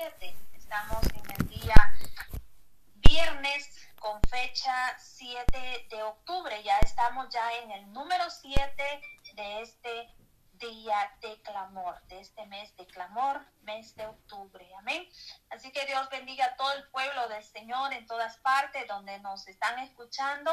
[0.00, 1.92] Estamos en el día
[2.94, 6.62] viernes con fecha 7 de octubre.
[6.62, 8.82] Ya estamos ya en el número 7
[9.34, 10.08] de este
[10.54, 14.66] día de clamor, de este mes de clamor, mes de octubre.
[14.78, 15.06] Amén.
[15.50, 19.46] Así que Dios bendiga a todo el pueblo del Señor en todas partes donde nos
[19.48, 20.50] están escuchando.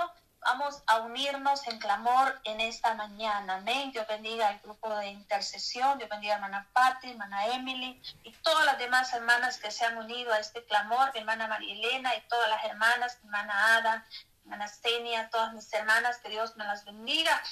[0.47, 3.55] Vamos a unirnos en clamor en esta mañana.
[3.55, 3.91] Amén.
[3.91, 5.97] Dios bendiga al grupo de intercesión.
[5.97, 9.97] Dios bendiga a hermana Patti, hermana Emily y todas las demás hermanas que se han
[9.97, 11.11] unido a este clamor.
[11.13, 14.05] Mi hermana María Elena y todas las hermanas, mi hermana Ada,
[14.45, 17.43] hermana Stenia, todas mis hermanas, que Dios me las bendiga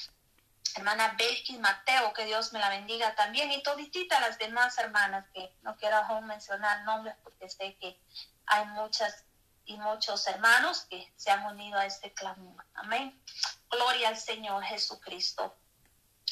[0.77, 5.53] hermana Belkis Mateo, que Dios me la bendiga también, y toditita las demás hermanas, que
[5.63, 7.99] no quiero aún mencionar nombres porque sé que
[8.45, 9.25] hay muchas
[9.65, 12.65] y muchos hermanos que se han unido a este clamor.
[12.75, 13.21] Amén.
[13.69, 15.55] Gloria al Señor Jesucristo.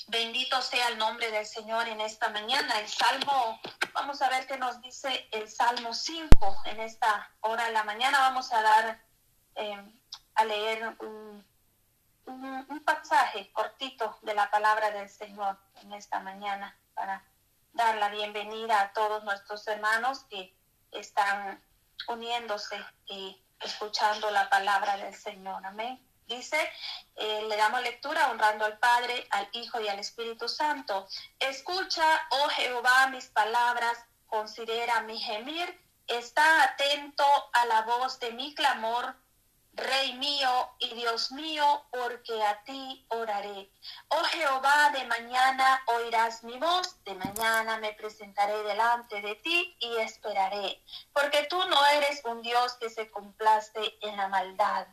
[0.08, 2.80] Bendito sea el nombre del Señor en esta mañana.
[2.80, 3.60] El Salmo,
[3.94, 8.20] vamos a ver qué nos dice el Salmo 5 en esta hora de la mañana.
[8.20, 9.04] Vamos a dar,
[9.56, 9.94] eh,
[10.36, 11.46] a leer un
[12.26, 17.24] un, pasaje cortito de la palabra del Señor en esta mañana para
[17.74, 20.56] dar la bienvenida a todos nuestros hermanos que
[20.92, 21.64] están
[22.08, 25.66] uniéndose y escuchando la palabra del Señor.
[25.66, 26.00] Amén.
[26.28, 26.58] Dice,
[27.16, 31.08] eh, le damos lectura honrando al Padre, al Hijo y al Espíritu Santo.
[31.40, 38.56] Escucha, oh Jehová, mis palabras, considera mi gemir, está atento a la voz de mi
[38.56, 39.16] clamor
[39.76, 43.72] Rey mío y Dios mío, porque a ti oraré.
[44.10, 49.98] Oh Jehová, de mañana oirás mi voz, de mañana me presentaré delante de ti y
[49.98, 54.88] esperaré, porque tú no eres un Dios que se complace en la maldad.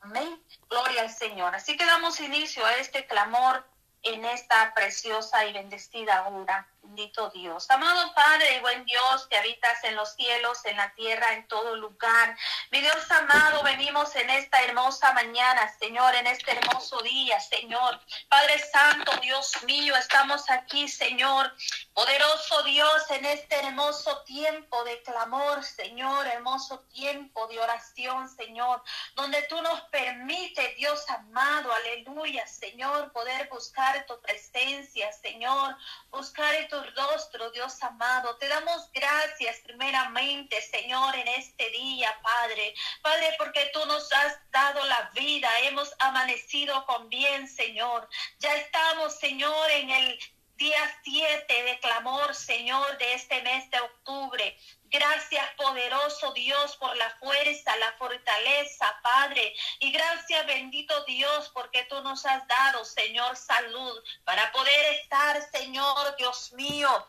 [0.00, 0.42] Amén.
[0.68, 1.54] Gloria al Señor.
[1.54, 3.64] Así que damos inicio a este clamor
[4.02, 6.71] en esta preciosa y bendecida hora.
[6.82, 7.70] Bendito Dios.
[7.70, 11.76] Amado Padre y buen Dios que habitas en los cielos, en la tierra, en todo
[11.76, 12.36] lugar.
[12.72, 18.00] Mi Dios amado, venimos en esta hermosa mañana, Señor, en este hermoso día, Señor.
[18.28, 21.54] Padre Santo, Dios mío, estamos aquí, Señor.
[21.94, 28.82] Poderoso Dios, en este hermoso tiempo de clamor, Señor, hermoso tiempo de oración, Señor,
[29.14, 35.76] donde tú nos permites, Dios amado, aleluya, Señor, poder buscar tu presencia, Señor,
[36.10, 38.34] buscar tu rostro, Dios amado.
[38.38, 42.74] Te damos gracias primeramente, Señor, en este día, Padre.
[43.02, 48.08] Padre, porque tú nos has dado la vida, hemos amanecido con bien, Señor.
[48.38, 50.18] Ya estamos, Señor, en el
[50.56, 54.56] día 7 de clamor, Señor, de este mes de octubre.
[54.84, 59.54] Gracias, poderoso Dios, por la fuerza, la fortaleza, Padre.
[59.80, 66.16] Y gracias, bendito Dios, porque tú nos has dado, Señor, salud para poder estar, Señor,
[66.16, 67.06] Dios mío,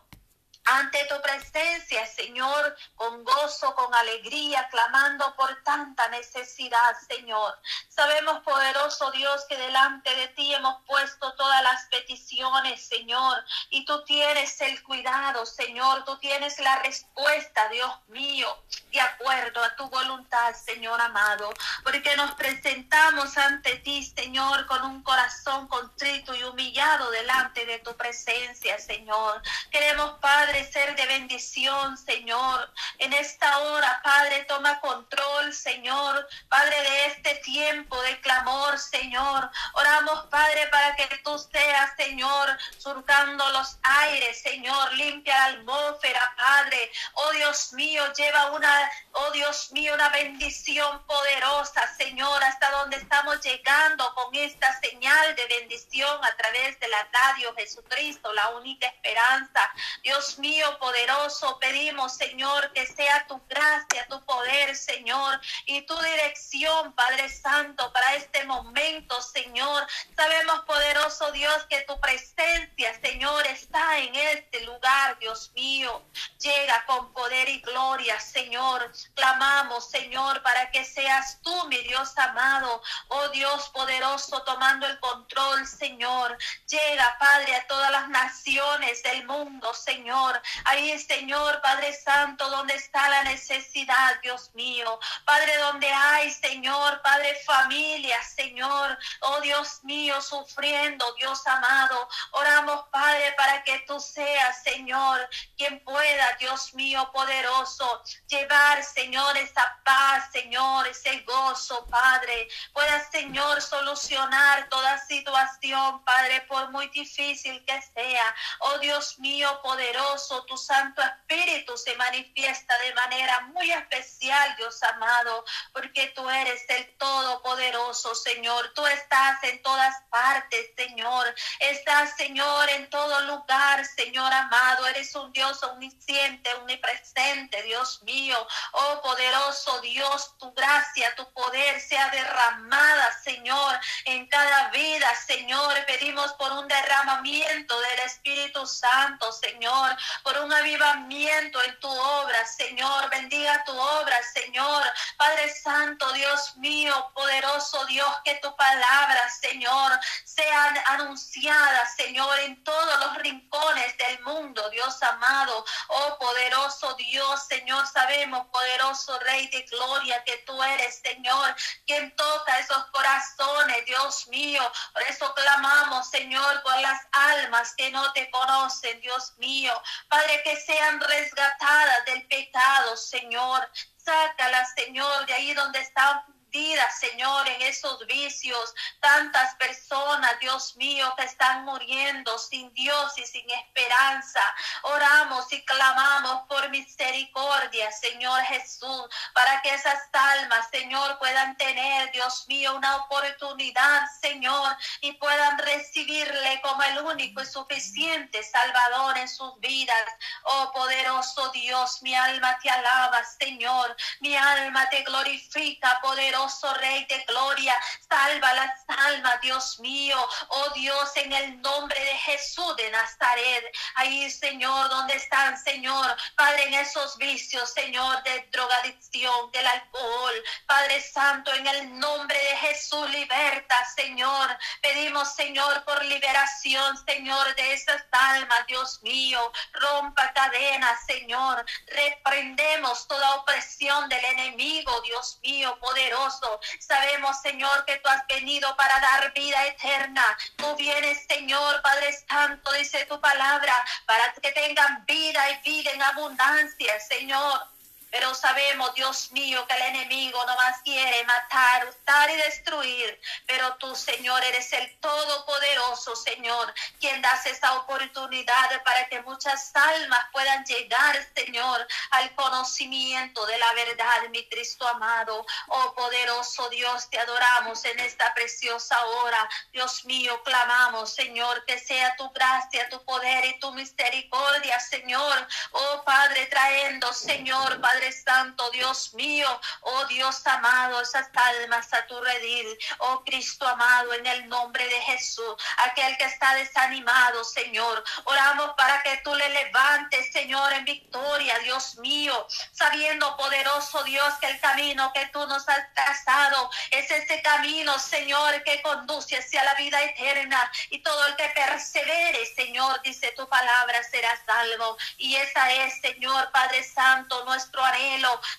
[0.66, 7.58] ante tu presencia, Señor, con gozo, con alegría, clamando por tanta necesidad, Señor.
[7.90, 14.04] Sabemos, poderoso Dios, que delante de ti hemos puesto todas las peticiones, Señor, y tú
[14.06, 18.48] tienes el cuidado, Señor, tú tienes la respuesta, Dios mío,
[18.92, 21.54] de acuerdo a tu voluntad, Señor amado,
[21.84, 27.96] porque nos presentamos ante ti, Señor, con un corazón contrito y humillado delante de tu
[27.96, 29.42] presencia, Señor.
[29.72, 32.72] Queremos, Padre, ser de bendición, Señor.
[33.00, 36.28] En esta hora, Padre, toma control, Señor.
[36.48, 39.50] Padre, de este tiempo de clamor, Señor.
[39.74, 44.94] Oramos, Padre, para que tú seas, Señor, surcando los aires, Señor.
[44.94, 46.92] Limpia la atmósfera, Padre.
[47.14, 53.42] Oh Dios mío, lleva una, oh Dios mío, una bendición poderosa, Señor, hasta donde estamos
[53.42, 59.72] llegando con esta señal de bendición a través de la radio Jesucristo, la única esperanza.
[60.04, 65.98] Dios mío mío poderoso, pedimos, Señor, que sea tu gracia, tu poder, Señor, y tu
[65.98, 69.88] dirección, Padre Santo, para este momento, Señor.
[70.18, 76.04] Sabemos, poderoso Dios, que tu presencia, Señor, está en este lugar, Dios mío.
[76.40, 78.92] Llega con poder y gloria, Señor.
[79.16, 85.66] Clamamos, Señor, para que seas tú, mi Dios amado, oh Dios poderoso, tomando el control,
[85.66, 86.38] Señor.
[86.68, 90.33] Llega, Padre, a todas las naciones del mundo, Señor.
[90.66, 95.00] Ahí, Señor, Padre Santo, donde está la necesidad, Dios mío.
[95.26, 98.98] Padre, donde hay, Señor, Padre, familia, Señor.
[99.22, 102.08] Oh, Dios mío, sufriendo, Dios amado.
[102.32, 109.80] Oramos, Padre, para que tú seas, Señor, quien pueda, Dios mío, poderoso, llevar, Señor, esa
[109.84, 112.48] paz, Señor, ese gozo, Padre.
[112.74, 118.36] Pueda, Señor, solucionar toda situación, Padre, por muy difícil que sea.
[118.60, 124.82] Oh, Dios mío, poderoso tu Santo Espíritu se manifiesta manifiesta de manera muy especial, Dios
[124.84, 128.72] amado, porque tú eres el Todopoderoso, Señor.
[128.76, 131.34] Tú estás en todas partes, Señor.
[131.60, 134.88] Estás, Señor, en todo lugar, Señor amado.
[134.88, 138.38] Eres un Dios omnisciente, omnipresente, Dios mío.
[138.74, 145.74] Oh poderoso Dios, tu gracia, tu poder sea derramada, Señor, en cada vida, Señor.
[145.86, 153.10] Pedimos por un derramamiento del Espíritu Santo, Señor, por un avivamiento en tu obra, Señor.
[153.10, 154.84] Bendiga tu obra, Señor.
[155.18, 159.92] Padre Santo, Dios mío, poderoso Dios, que tu palabra, Señor,
[160.24, 165.66] sea anunciada, Señor, en todos los rincones del mundo, Dios amado.
[165.88, 171.56] Oh poderoso Dios, Señor, sabemos, poderoso Rey de Gloria, que tú eres, Señor,
[171.86, 174.62] quien toca esos corazones, Dios mío.
[174.94, 179.74] Por eso clamamos, Señor, por las almas que no te conocen, Dios mío.
[180.08, 183.70] Padre, que sean resgatadas del pecado, Señor.
[183.98, 186.24] Sácalas, Señor, de ahí donde están
[186.54, 188.76] Señor, en esos vicios.
[189.00, 194.42] Tantas personas, Dios mío, que están muriendo sin Dios y sin esperanza.
[194.84, 199.04] Oramos y clamamos por misericordia, Señor Jesús,
[199.34, 206.62] para que esas almas, Señor, puedan tener, Dios mío, una oportunidad, Señor, y puedan recibirle
[206.62, 210.04] como el único y suficiente Salvador en sus vidas.
[210.44, 213.96] Oh poderoso Dios, mi alma te alaba, Señor.
[214.20, 216.43] Mi alma te glorifica, poderoso
[216.80, 217.74] Rey de gloria.
[218.10, 220.18] Salva las almas, Dios mío.
[220.50, 223.64] Oh Dios, en el nombre de Jesús de Nazaret.
[223.96, 226.16] Ahí, Señor, donde están, Señor?
[226.36, 230.34] Padre, en esos vicios, Señor, de drogadicción, del alcohol.
[230.68, 234.58] Padre Santo, en el nombre de Jesús, liberta, Señor.
[234.82, 239.40] Pedimos, Señor, por liberación, Señor, de esas almas, Dios mío.
[239.74, 241.66] Rompa cadenas, Señor.
[241.88, 246.33] Reprendemos toda opresión del enemigo, Dios mío, poderoso
[246.80, 250.24] Sabemos, Señor, que tú has venido para dar vida eterna.
[250.56, 253.74] Tú vienes, Señor, Padre Santo, dice tu palabra,
[254.06, 257.73] para que tengan vida y vida en abundancia, Señor.
[258.14, 263.20] Pero sabemos, Dios mío, que el enemigo no más quiere matar, hurtar y destruir.
[263.48, 270.28] Pero tú, Señor, eres el Todopoderoso, Señor, quien das esa oportunidad para que muchas almas
[270.32, 275.44] puedan llegar, Señor, al conocimiento de la verdad, mi Cristo amado.
[275.70, 279.50] Oh poderoso Dios, te adoramos en esta preciosa hora.
[279.72, 285.48] Dios mío, clamamos, Señor, que sea tu gracia, tu poder y tu misericordia, Señor.
[285.72, 289.48] Oh Padre, trayendo, Señor, Padre Santo, Dios mío,
[289.82, 295.02] oh Dios amado, esas almas a tu redil, oh Cristo amado, en el nombre de
[295.02, 301.58] Jesús, aquel que está desanimado, Señor, oramos para que tú le levantes, Señor, en victoria,
[301.60, 307.42] Dios mío, sabiendo, poderoso Dios, que el camino que tú nos has trazado es ese
[307.42, 313.32] camino, Señor, que conduce hacia la vida eterna y todo el que persevere, Señor, dice
[313.32, 314.98] tu palabra, será salvo.
[315.18, 317.84] Y esa es, Señor, Padre Santo, nuestro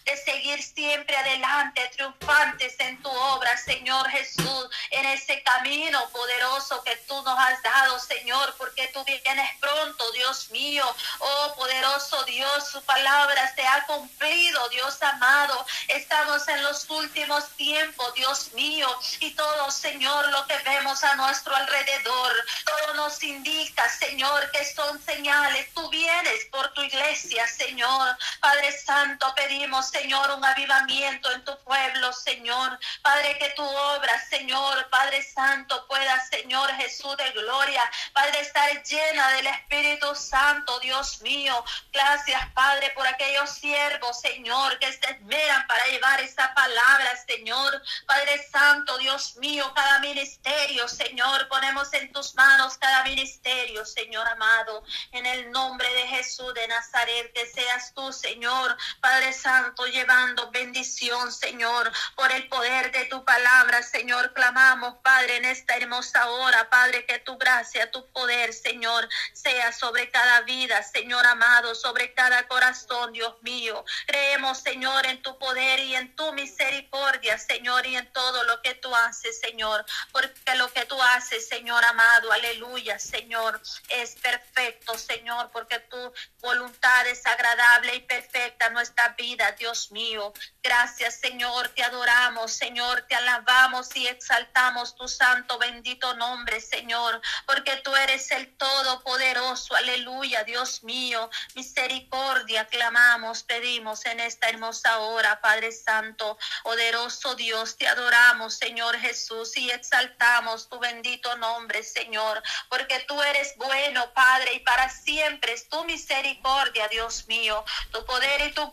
[0.05, 6.95] de seguir siempre adelante, triunfantes en tu obra, Señor Jesús, en ese camino poderoso que
[7.09, 10.85] tú nos has dado, Señor, porque tú vienes pronto, Dios mío.
[11.19, 15.67] Oh, poderoso Dios, su palabra se ha cumplido, Dios amado.
[15.89, 18.89] Estamos en los últimos tiempos, Dios mío,
[19.19, 22.33] y todo, Señor, lo que vemos a nuestro alrededor,
[22.65, 25.73] todo nos indica, Señor, que son señales.
[25.75, 28.17] Tú vienes por tu iglesia, Señor.
[28.41, 32.79] Padre Santo, pedimos, Señor, un avivamiento en tu pueblo, Señor.
[33.03, 39.31] Padre, que tu obra, Señor, Padre Santo, pueda, Señor Jesús de gloria, Padre, estar llena
[39.33, 41.65] del Espíritu Santo, Dios mío.
[41.93, 47.83] Gracias, Padre, por aquellos siervos, Señor, que se esmeran para llevar esa palabra, Señor.
[48.07, 54.83] Padre Santo, Dios mío, cada ministerio, Señor, ponemos en tus manos cada ministerio, Señor amado,
[55.13, 61.31] en el nombre de Jesús de Nazaret, que seas tú, Señor, Padre Santo, llevando bendición,
[61.31, 64.33] Señor, por el poder de tu palabra, Señor.
[64.33, 70.11] Clamamos, Padre, en esta hermosa hora, Padre, que tu gracia, tu poder, Señor, sea sobre
[70.11, 73.85] cada vida, Señor amado, sobre cada corazón, Dios mío.
[74.07, 78.75] Creemos, Señor, en tu poder y en tu misericordia, Señor, y en todo lo que
[78.77, 85.51] tú haces, Señor, porque lo que tú haces, Señor amado, aleluya, Señor, es perfecto, Señor,
[85.53, 88.71] porque tu voluntad es agradable y perfecta.
[88.71, 90.33] Nuestra vida, Dios mío.
[90.63, 97.77] Gracias, Señor, te adoramos, Señor, te alabamos y exaltamos tu santo, bendito nombre, Señor, porque
[97.77, 105.73] tú eres el Todopoderoso, aleluya, Dios mío, misericordia, clamamos, pedimos en esta hermosa hora, Padre
[105.73, 113.21] Santo, poderoso Dios, te adoramos, Señor Jesús, y exaltamos tu bendito nombre, Señor, porque tú
[113.23, 118.71] eres bueno, Padre, y para siempre es tu misericordia, Dios mío, tu poder y tu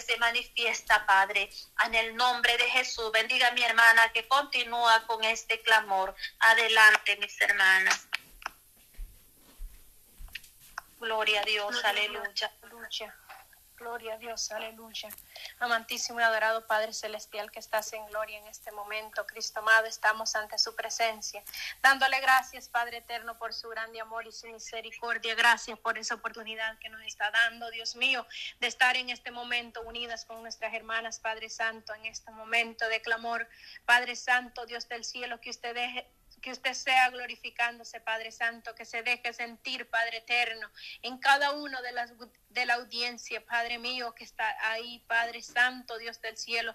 [0.00, 1.50] se manifiesta, Padre,
[1.84, 3.10] en el nombre de Jesús.
[3.12, 6.14] Bendiga a mi hermana que continúa con este clamor.
[6.40, 8.08] Adelante, mis hermanas.
[10.98, 12.52] Gloria a Dios, aleluya.
[12.62, 13.16] aleluya.
[13.82, 15.08] Gloria a Dios, aleluya.
[15.58, 19.26] Amantísimo y adorado Padre Celestial que estás en gloria en este momento.
[19.26, 21.42] Cristo amado, estamos ante su presencia,
[21.82, 25.34] dándole gracias, Padre eterno, por su grande amor y su misericordia.
[25.34, 28.24] Gracias por esa oportunidad que nos está dando, Dios mío,
[28.60, 33.02] de estar en este momento unidas con nuestras hermanas, Padre Santo, en este momento de
[33.02, 33.48] clamor.
[33.84, 36.08] Padre Santo, Dios del cielo, que usted deje
[36.42, 40.70] que usted sea glorificándose, Padre Santo, que se deje sentir, Padre Eterno,
[41.00, 42.12] en cada uno de las
[42.50, 46.74] de la audiencia, Padre mío, que está ahí, Padre Santo, Dios del cielo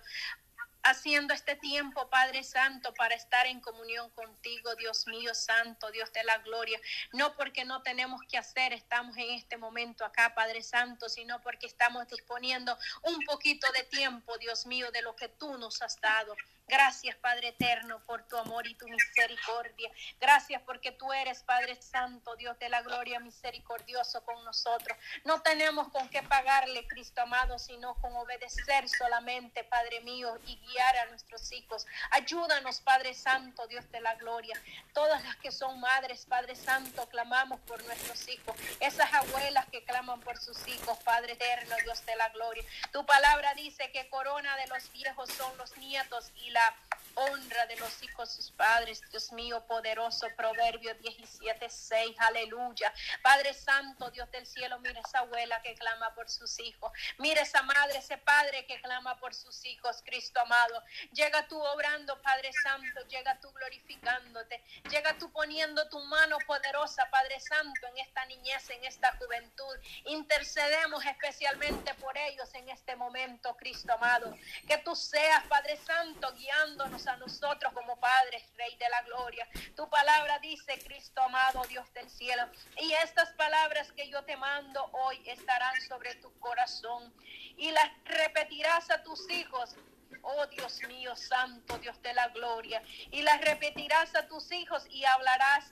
[0.83, 6.23] haciendo este tiempo, Padre Santo, para estar en comunión contigo, Dios mío Santo, Dios de
[6.23, 6.79] la gloria.
[7.11, 11.67] No porque no tenemos que hacer, estamos en este momento acá, Padre Santo, sino porque
[11.67, 16.35] estamos disponiendo un poquito de tiempo, Dios mío, de lo que tú nos has dado.
[16.69, 19.89] Gracias, Padre eterno, por tu amor y tu misericordia.
[20.19, 24.97] Gracias porque tú eres, Padre Santo, Dios de la gloria, misericordioso con nosotros.
[25.23, 30.97] No tenemos con qué pagarle, Cristo amado, sino con obedecer solamente, Padre mío, y guiar
[30.97, 31.87] a nuestros hijos.
[32.11, 34.61] Ayúdanos, Padre Santo, Dios de la gloria.
[34.93, 38.57] Todas las que son madres, Padre Santo, clamamos por nuestros hijos.
[38.81, 42.65] Esas abuelas que claman por sus hijos, Padre eterno, Dios de la gloria.
[42.91, 46.73] Tu palabra dice que corona de los viejos son los nietos y la
[47.17, 52.93] honra de los hijos sus padres, Dios mío poderoso, Proverbio 17, 6, aleluya.
[53.23, 57.63] Padre Santo, Dios del cielo, mira esa abuela que clama por sus hijos, mira esa
[57.63, 60.83] madre, ese padre que clama por sus hijos, Cristo amado.
[61.11, 67.39] Llega tú obrando, Padre Santo, llega tú glorificándote, llega tú poniendo tu mano poderosa, Padre
[67.39, 69.75] Santo, en esta niñez, en esta juventud.
[70.05, 74.35] Intercedemos especialmente por ellos en este momento, Cristo amado.
[74.67, 79.47] Que tú seas, Padre Santo, guiándonos a nosotros como Padre, Rey de la Gloria.
[79.75, 82.43] Tu palabra dice, Cristo amado, Dios del cielo.
[82.79, 87.13] Y estas palabras que yo te mando hoy estarán sobre tu corazón
[87.57, 89.75] y las repetirás a tus hijos
[90.21, 92.81] Oh Dios mío, Santo Dios de la gloria.
[93.11, 95.71] Y las repetirás a tus hijos y hablarás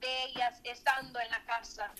[0.00, 1.92] de ellas estando en la casa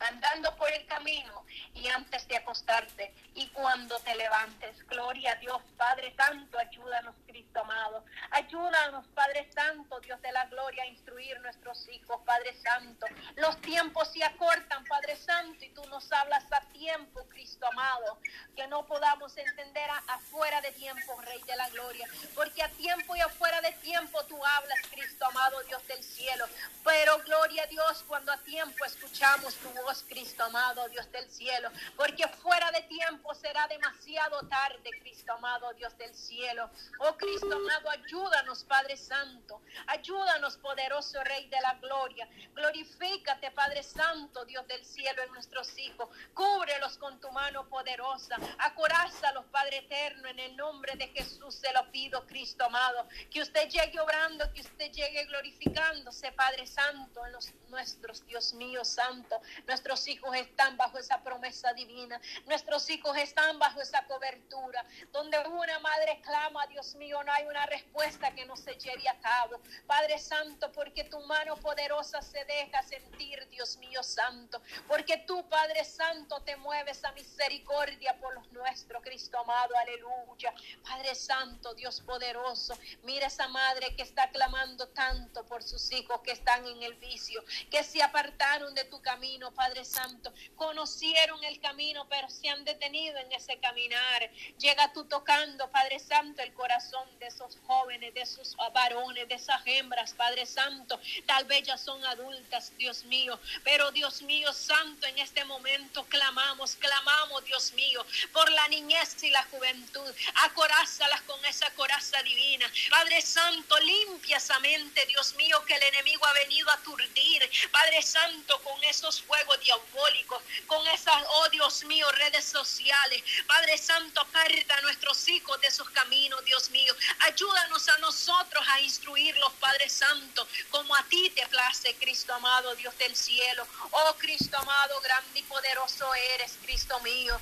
[0.00, 4.86] andando por el camino y antes de acostarte y cuando te levantes.
[4.86, 8.04] Gloria a Dios, Padre Santo, ayúdanos, Cristo amado.
[8.30, 13.06] Ayúdanos, Padre Santo, Dios de la gloria, a instruir nuestros hijos, Padre Santo.
[13.36, 18.18] Los tiempos se acortan, Padre Santo, y tú nos hablas a tiempo, Cristo amado.
[18.56, 22.08] Que no podamos entender afuera de tiempo, Rey de la gloria.
[22.34, 26.46] Porque a tiempo y afuera de tiempo tú hablas, Cristo amado, Dios del cielo.
[26.84, 31.68] Pero gloria a Dios cuando a tiempo escuchamos tu voz Cristo amado, Dios del cielo,
[31.96, 36.70] porque fuera de tiempo será demasiado tarde, Cristo amado, Dios del cielo.
[37.00, 42.28] Oh Cristo amado, ayúdanos, Padre Santo, ayúdanos, poderoso Rey de la gloria.
[42.54, 46.08] Glorifícate, Padre Santo, Dios del cielo, en nuestros hijos.
[46.34, 48.36] Cúbrelos con tu mano poderosa.
[48.58, 53.08] Acorázalos, Padre eterno, en el nombre de Jesús se lo pido, Cristo amado.
[53.30, 58.84] Que usted llegue obrando, que usted llegue glorificándose, Padre Santo, en los nuestros, Dios mío,
[58.84, 62.20] Santo, Nuestros hijos están bajo esa promesa divina.
[62.46, 64.84] Nuestros hijos están bajo esa cobertura.
[65.12, 69.18] Donde una madre clama, Dios mío, no hay una respuesta que no se lleve a
[69.20, 69.60] cabo.
[69.86, 74.60] Padre Santo, porque tu mano poderosa se deja sentir, Dios mío Santo.
[74.86, 79.76] Porque tú, Padre Santo, te mueves a misericordia por los nuestros, Cristo amado.
[79.76, 80.54] Aleluya.
[80.82, 82.76] Padre Santo, Dios poderoso.
[83.02, 87.44] Mira esa madre que está clamando tanto por sus hijos que están en el vicio,
[87.70, 92.64] que se apartaron de tu camino, Padre Padre Santo, conocieron el camino, pero se han
[92.64, 94.28] detenido en ese caminar.
[94.58, 99.62] Llega tú tocando, Padre Santo, el corazón de esos jóvenes, de esos varones, de esas
[99.66, 101.00] hembras, Padre Santo.
[101.24, 106.74] Tal vez ya son adultas, Dios mío, pero Dios mío Santo, en este momento clamamos,
[106.74, 110.14] clamamos, Dios mío, por la niñez y la juventud.
[110.46, 112.66] Acorázalas con esa coraza divina.
[112.90, 117.48] Padre Santo, limpia esa mente, Dios mío, que el enemigo ha venido a aturdir.
[117.70, 123.22] Padre Santo, con esos fuegos diabólicos, con esas, oh Dios mío, redes sociales.
[123.46, 126.94] Padre Santo, aparta a nuestros hijos de esos caminos, Dios mío.
[127.20, 132.96] Ayúdanos a nosotros a instruirlos, Padre Santo, como a ti te place, Cristo amado, Dios
[132.98, 133.66] del cielo.
[133.90, 137.40] Oh Cristo amado, grande y poderoso eres, Cristo mío.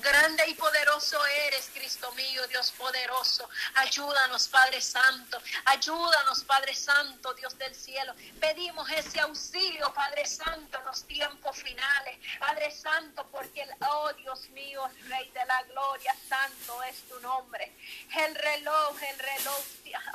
[0.00, 3.48] Grande y poderoso eres, Cristo mío, Dios poderoso.
[3.74, 5.40] Ayúdanos, Padre Santo.
[5.66, 8.14] Ayúdanos, Padre Santo, Dios del cielo.
[8.40, 12.18] Pedimos ese auxilio, Padre Santo, en los tiempos finales.
[12.38, 17.72] Padre Santo, porque, el, oh Dios mío, Rey de la gloria, santo es tu nombre.
[18.16, 19.64] El reloj, el reloj,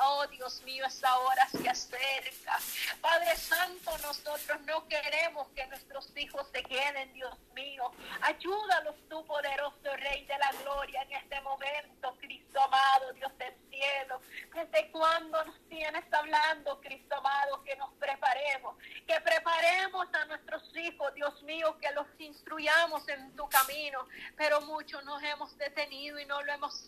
[0.02, 2.60] oh Dios mío, esa hora se acerca.
[3.02, 7.92] Padre Santo, nosotros no queremos que nuestros hijos se queden, Dios mío.
[8.22, 14.22] Ayúdanos tú, poderoso Rey de la Gloria, en este momento, Cristo amado, Dios del cielo.
[14.54, 18.76] ¿Desde cuándo nos tienes hablando, Cristo amado, que nos preparemos?
[19.08, 24.08] Que preparemos a nuestros hijos, Dios mío, que los instruyamos en tu camino.
[24.38, 26.88] Pero muchos nos hemos detenido y no lo hemos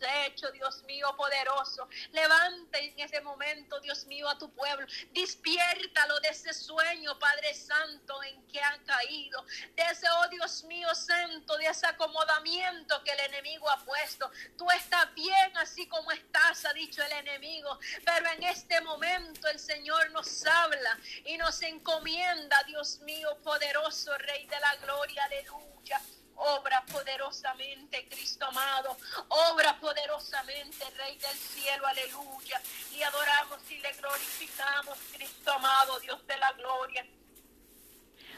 [0.51, 1.87] Dios mío, poderoso.
[2.11, 4.85] Levanta en ese momento, Dios mío, a tu pueblo.
[5.11, 9.43] Despiértalo de ese sueño, Padre Santo, en que han caído.
[9.75, 14.29] De ese, oh Dios mío, santo, de ese acomodamiento que el enemigo ha puesto.
[14.57, 17.79] Tú estás bien así como estás, ha dicho el enemigo.
[18.05, 24.45] Pero en este momento el Señor nos habla y nos encomienda, Dios mío, poderoso Rey
[24.45, 26.01] de la Gloria, aleluya.
[26.37, 28.95] Obra poderosamente, Cristo amado.
[29.27, 32.61] Obra poderosamente, Rey del cielo, aleluya.
[32.93, 37.05] Y adoramos y le glorificamos, Cristo amado, Dios de la gloria.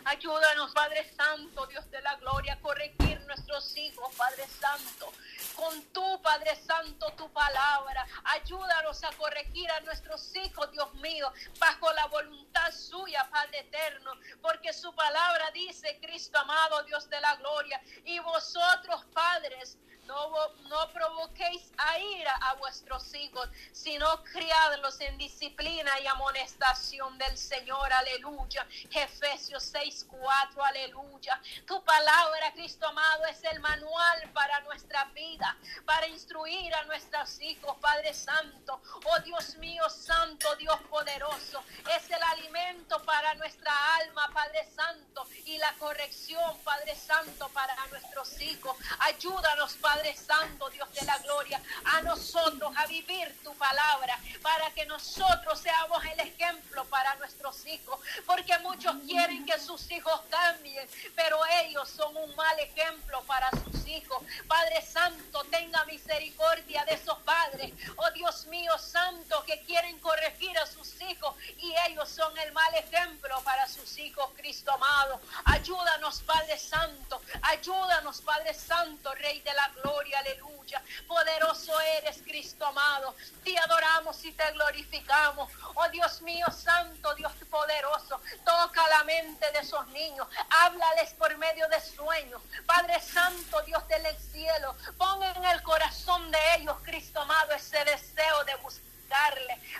[0.09, 5.13] Ayúdanos, Padre Santo, Dios de la gloria, a corregir nuestros hijos, Padre Santo.
[5.55, 8.07] Con tu, Padre Santo, tu palabra.
[8.23, 14.13] Ayúdanos a corregir a nuestros hijos, Dios mío, bajo la voluntad suya, Padre eterno.
[14.41, 17.79] Porque su palabra dice, Cristo amado, Dios de la gloria.
[18.03, 19.77] Y vosotros, padres,
[20.09, 27.91] no, provoquéis a ira a vuestros hijos, sino criadlos en disciplina y amonestación del Señor.
[27.93, 28.65] Aleluya.
[28.91, 30.65] Efesios 6, 4.
[30.65, 31.39] Aleluya.
[31.65, 37.77] Tu palabra, Cristo amado, es el manual para nuestra vida, para instruir a nuestros hijos,
[37.79, 38.81] Padre Santo.
[39.05, 41.63] Oh Dios mío, Santo, Dios poderoso.
[41.95, 47.98] Es el alimento para nuestra alma, Padre Santo, y la corrección, Padre Santo, para nuestros
[48.39, 48.75] hijos.
[48.99, 54.85] Ayúdanos, Padre Santo, Dios de la gloria, a nosotros a vivir tu palabra, para que
[54.85, 61.39] nosotros seamos el ejemplo para nuestros hijos, porque muchos quieren que sus hijos cambien, pero
[61.63, 64.23] ellos son un mal ejemplo para sus hijos.
[64.47, 70.65] Padre Santo, tenga misericordia de esos padres, oh Dios mío Santo, que quieren corregir a
[70.65, 75.19] sus hijos y ellos son el mal ejemplo para sus hijos, Cristo amado.
[75.45, 80.81] Ayúdanos, Padre Santo, ayúdanos, Padre Santo, Rey de la gloria aleluya.
[81.07, 83.15] Poderoso eres, Cristo amado.
[83.43, 85.51] Te adoramos y te glorificamos.
[85.75, 88.21] Oh Dios mío, santo, Dios poderoso.
[88.45, 90.27] Toca la mente de esos niños.
[90.49, 92.41] Háblales por medio de sueños.
[92.65, 94.75] Padre Santo, Dios del cielo.
[94.97, 98.88] Pon en el corazón de ellos, Cristo amado, ese deseo de buscar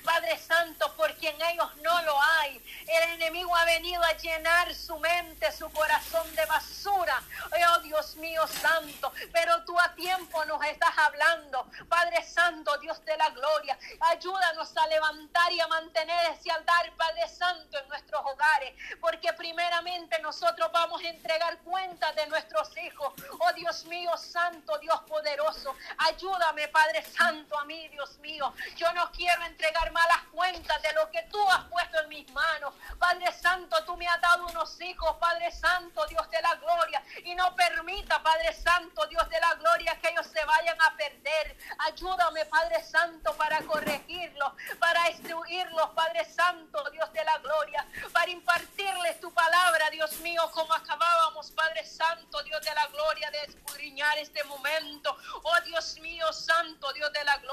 [0.04, 2.62] Padre Santo, por quien ellos no lo hay.
[2.88, 7.22] El enemigo ha venido a llenar su mente, su corazón de basura.
[7.52, 11.68] Oh Dios mío santo, pero tú a tiempo nos estás hablando.
[11.88, 17.28] Padre Santo, Dios de la gloria, ayúdanos a levantar y a mantener ese altar, Padre
[17.28, 18.74] Santo, en nuestros hogares.
[19.00, 23.14] Porque primeramente nosotros vamos a entregar cuentas de nuestros hijos.
[23.40, 28.54] Oh Dios mío santo, Dios poderoso, ayúdame, Padre Santo, a mí, Dios mío.
[28.76, 32.74] Yo no quiero entregar malas cuentas de lo que tú has puesto en mis manos.
[32.98, 37.04] Padre Santo, tú me has dado unos hijos, Padre Santo, Dios de la gloria.
[37.26, 41.58] Y no permita, Padre Santo, Dios de la gloria, que ellos se vayan a perder.
[41.80, 49.20] Ayúdame, Padre Santo, para corregirlos, para instruirlos, Padre Santo, Dios de la gloria, para impartirles
[49.20, 54.44] tu palabra, Dios mío, como acabábamos, Padre Santo, Dios de la gloria, de escudriñar este
[54.46, 55.16] momento.
[55.44, 57.49] Oh Dios mío, Santo, Dios de la gloria,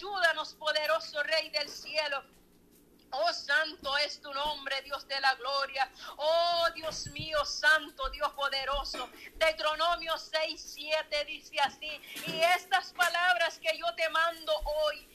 [0.00, 2.24] ayúdanos, poder poderoso Rey del cielo.
[3.12, 5.90] Oh, santo es tu nombre, Dios de la gloria.
[6.16, 9.10] Oh, Dios mío, santo, Dios poderoso.
[9.34, 12.00] Deuteronomio 6, 7 dice así.
[12.28, 14.52] Y estas palabras que yo te mando
[14.86, 15.08] hoy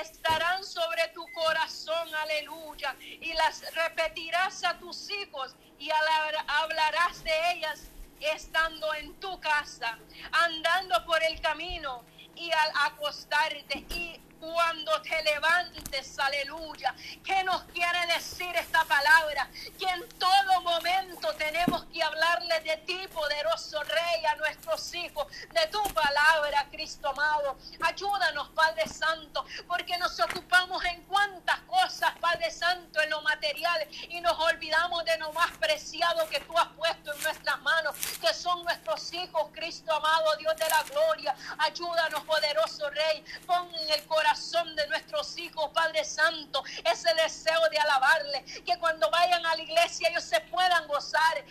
[0.00, 2.96] estarán sobre tu corazón, aleluya.
[3.00, 7.80] Y las repetirás a tus hijos y hablarás de ellas
[8.20, 9.98] estando en tu casa,
[10.30, 12.04] andando por el camino
[12.36, 16.94] y al acostarte y cuando te levantes, aleluya.
[17.22, 19.48] ¿Qué nos quiere decir esta palabra?
[19.78, 25.66] Que en todo momento tenemos que hablarle de ti, poderoso Rey, a nuestros hijos, de
[25.70, 27.58] tu palabra, Cristo amado.
[27.82, 34.20] Ayúdanos, Padre Santo, porque nos ocupamos en cuantas cosas, Padre Santo, en lo material y
[34.22, 38.62] nos olvidamos de lo más preciado que tú has puesto en nuestras manos, que son
[38.64, 41.34] nuestros hijos, Cristo amado, Dios de la gloria.
[41.58, 43.22] Ayúdanos, poderoso Rey.
[43.46, 48.44] Pon en el corazón de nuestros hijos, Padre Santo, ese deseo de alabarle.
[48.64, 51.44] Que cuando vayan a la iglesia ellos se puedan gozar.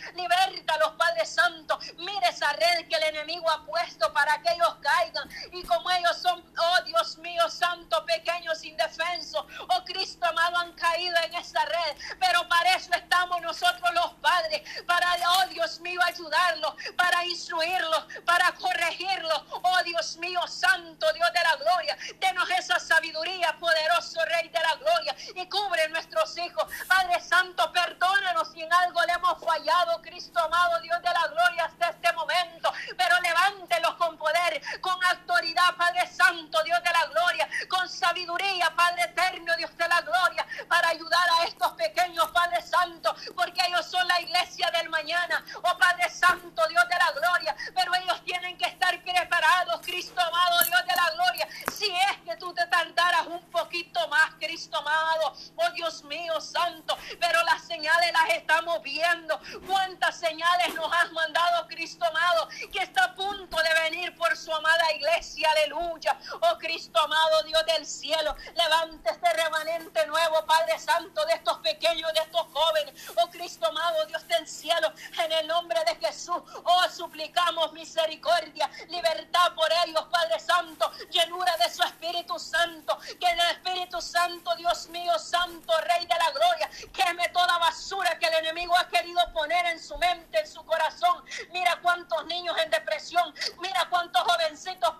[0.80, 1.78] los Padre Santo.
[1.98, 5.28] Mire esa red que el enemigo ha puesto para que ellos caigan.
[5.52, 9.44] Y como ellos son, oh Dios mío, santo, pequeños, indefensos.
[9.68, 11.96] Oh Cristo amado, han caído en esa red.
[12.18, 14.62] Pero para eso estamos nosotros los padres.
[14.86, 16.74] Para, oh Dios mío, ayudarlos.
[16.96, 18.06] Para instruirlos.
[18.24, 19.42] Para corregirlos.
[19.50, 21.98] Oh Dios mío, santo, Dios de la gloria.
[22.18, 25.16] Denos esa sabiduría, poderoso Rey de la gloria.
[25.34, 26.64] Y cubre nuestros hijos.
[26.86, 31.64] Padre Santo, perdónanos si en algo le hemos fallado, Cristo amado, Dios de la gloria,
[31.64, 32.72] hasta este momento.
[32.96, 37.48] Pero levántelos con poder, con autoridad, Padre Santo, Dios de la gloria.
[37.68, 40.46] Con sabiduría, Padre eterno, Dios de la gloria.
[40.68, 43.14] Para ayudar a estos pequeños, Padre Santo.
[43.34, 45.44] Porque ellos son la iglesia del mañana.
[45.62, 47.56] Oh Padre Santo, Dios de la gloria.
[47.74, 51.29] Pero ellos tienen que estar preparados, Cristo amado, Dios de la gloria.
[52.38, 58.12] Tú te tardaras un poquito más, Cristo amado, oh Dios mío santo, pero las señales
[58.12, 59.38] las estamos viendo.
[59.66, 64.52] ¿Cuántas señales nos has mandado, Cristo amado, que está a punto de venir por su
[64.54, 65.50] amada iglesia?
[65.50, 66.18] Aleluya.
[66.40, 72.12] Oh Cristo amado, Dios del cielo, levante este remanente nuevo, Padre Santo, de estos pequeños,
[72.14, 72.94] de estos jóvenes.
[73.16, 79.52] Oh Cristo amado, Dios del cielo, en el nombre de Jesús, oh suplicamos misericordia, libertad
[79.54, 85.18] por ellos, Padre Santo, llenura de su Espíritu Santo, que el Espíritu Santo, Dios mío,
[85.18, 89.82] Santo, Rey de la Gloria, queme toda basura que el enemigo ha querido poner en
[89.82, 91.24] su mente, en su corazón.
[91.50, 94.94] Mira cuántos niños en depresión, mira cuántos jovencitos,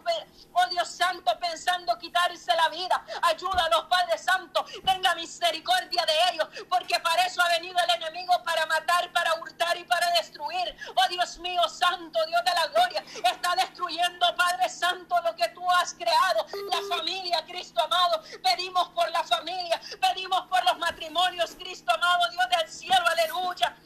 [0.52, 3.04] oh Dios Santo, pensando quitarse la vida.
[3.22, 8.66] Ayúdalos, Padre Santo, tenga misericordia de ellos, porque para eso ha venido el enemigo, para
[8.66, 10.76] matar, para hurtar y para destruir.
[10.94, 15.68] Oh Dios mío, Santo, Dios de la Gloria, está destruyendo, Padre Santo, lo que tú
[15.70, 17.09] has creado, la familia,
[17.46, 18.22] Cristo amado.
[18.42, 23.76] Pedimos por la familia, pedimos por los matrimonios, Cristo amado, Dios del cielo, aleluya.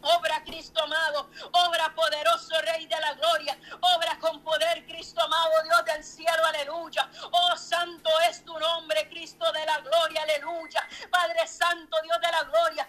[0.00, 5.84] Obra Cristo amado, obra poderoso Rey de la gloria, obra con poder Cristo amado Dios
[5.86, 7.10] del cielo, aleluya.
[7.32, 10.88] Oh santo es tu nombre, Cristo de la gloria, aleluya.
[11.10, 12.87] Padre Santo, Dios de la gloria,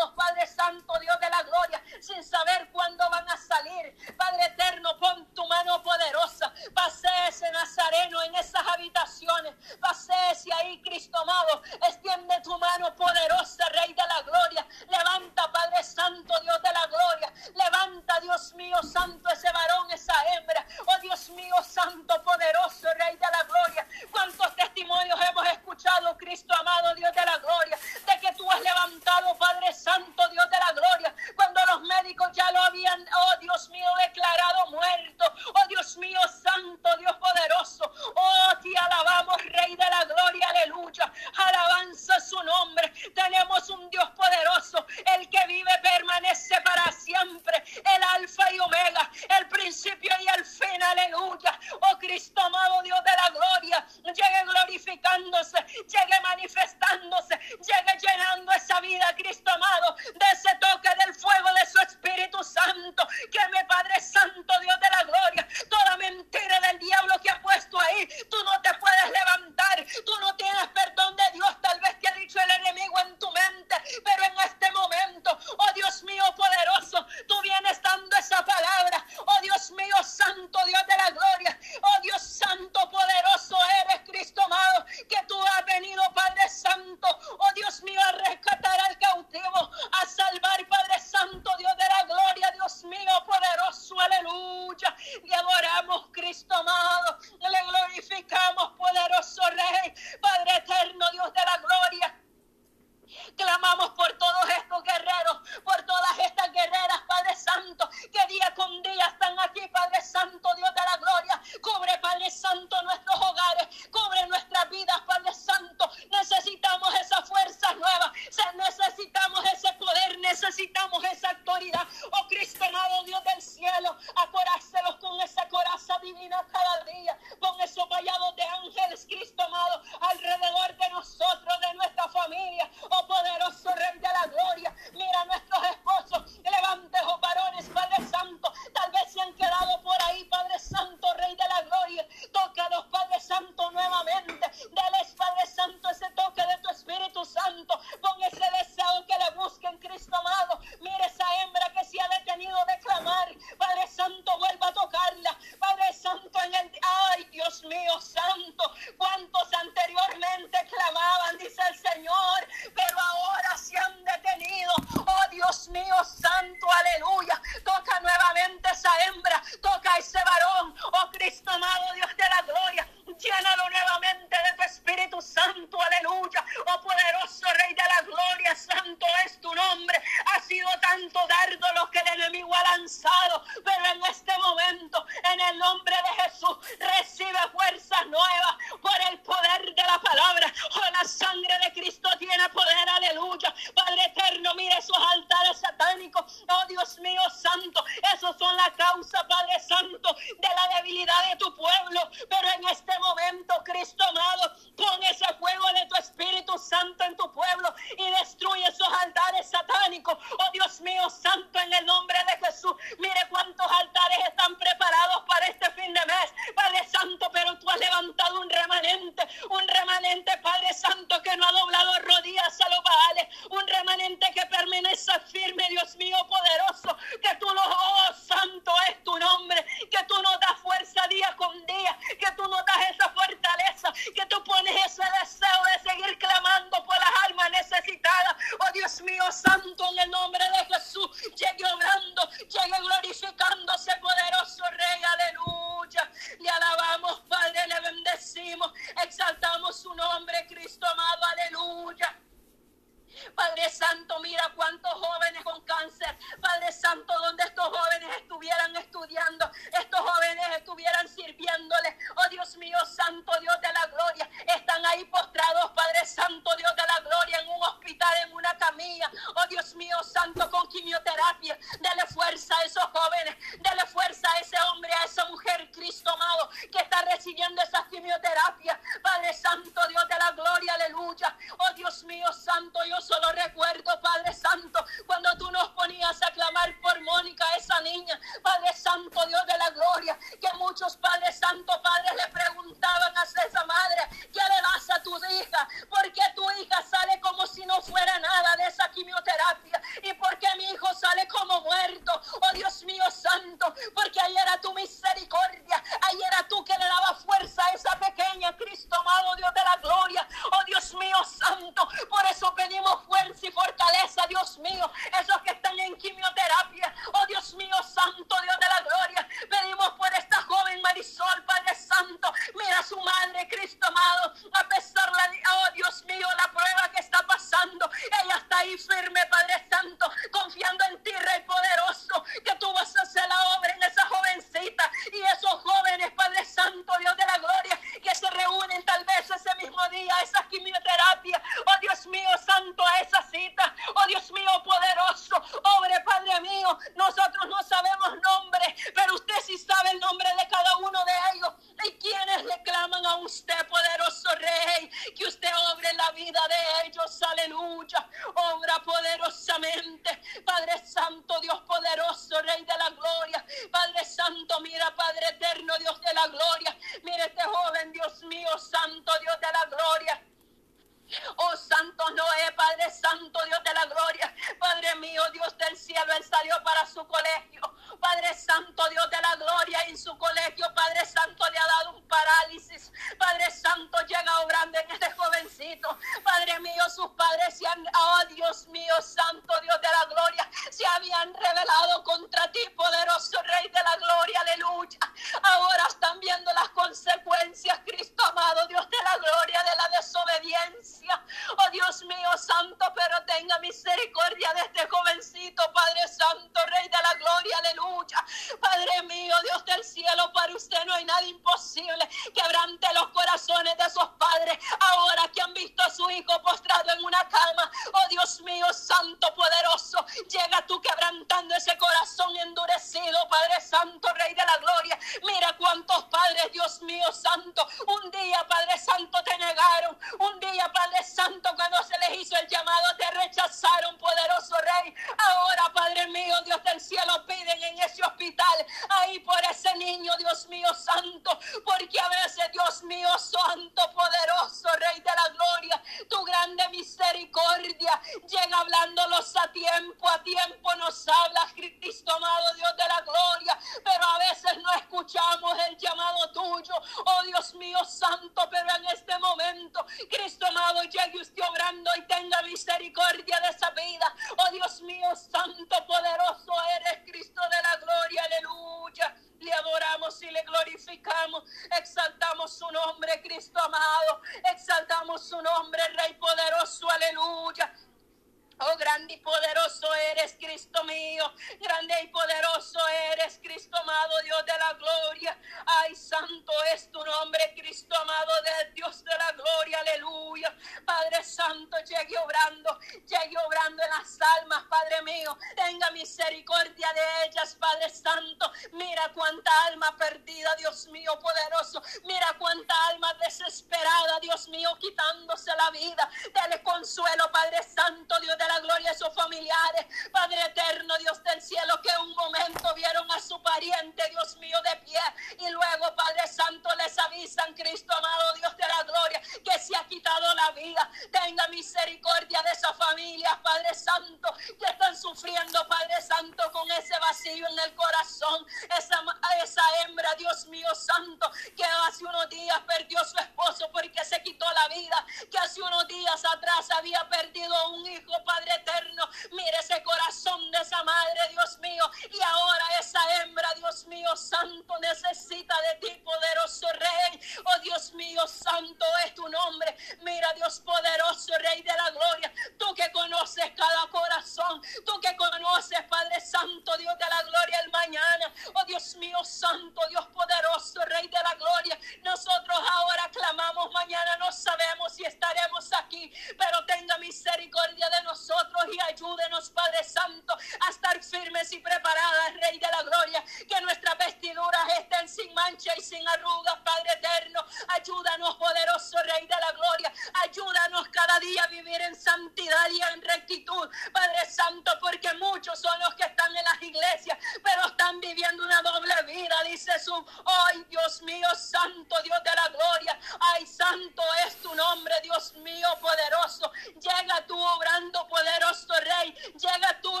[548.26, 549.76] Santo es tu nombre.
[550.02, 555.82] Mira, Dios poderoso, Rey de la gloria, tú que conoces cada corazón, tú que conoces,
[555.88, 558.32] Padre Santo, Dios de la gloria, el mañana.
[558.54, 561.78] Oh Dios mío santo, Dios poderoso, Rey de la gloria.
[562.02, 568.80] Nosotros ahora clamamos, mañana no sabemos si estaremos aquí, pero tenga misericordia de nosotros y
[568.92, 574.78] ayúdenos, Padre Santo, a estar firmes y preparadas, Rey de la gloria, que nuestras vestiduras
[574.78, 577.44] estén sin mancha y sin arrugas, Padre eterno.
[577.68, 579.92] Ayúdanos, poderoso Rey de la gloria.
[580.22, 585.78] Ayúdanos cada día a vivir en santidad y en rectitud, Padre Santo, porque muchos son
[585.80, 590.64] los que están en las iglesias, pero están viviendo una doble vida, dice su, ay
[590.68, 596.50] Dios mío, santo Dios de la gloria, ay santo es tu nombre, Dios mío poderoso,
[596.74, 600.00] llega tú obrando poderoso Rey, llega tú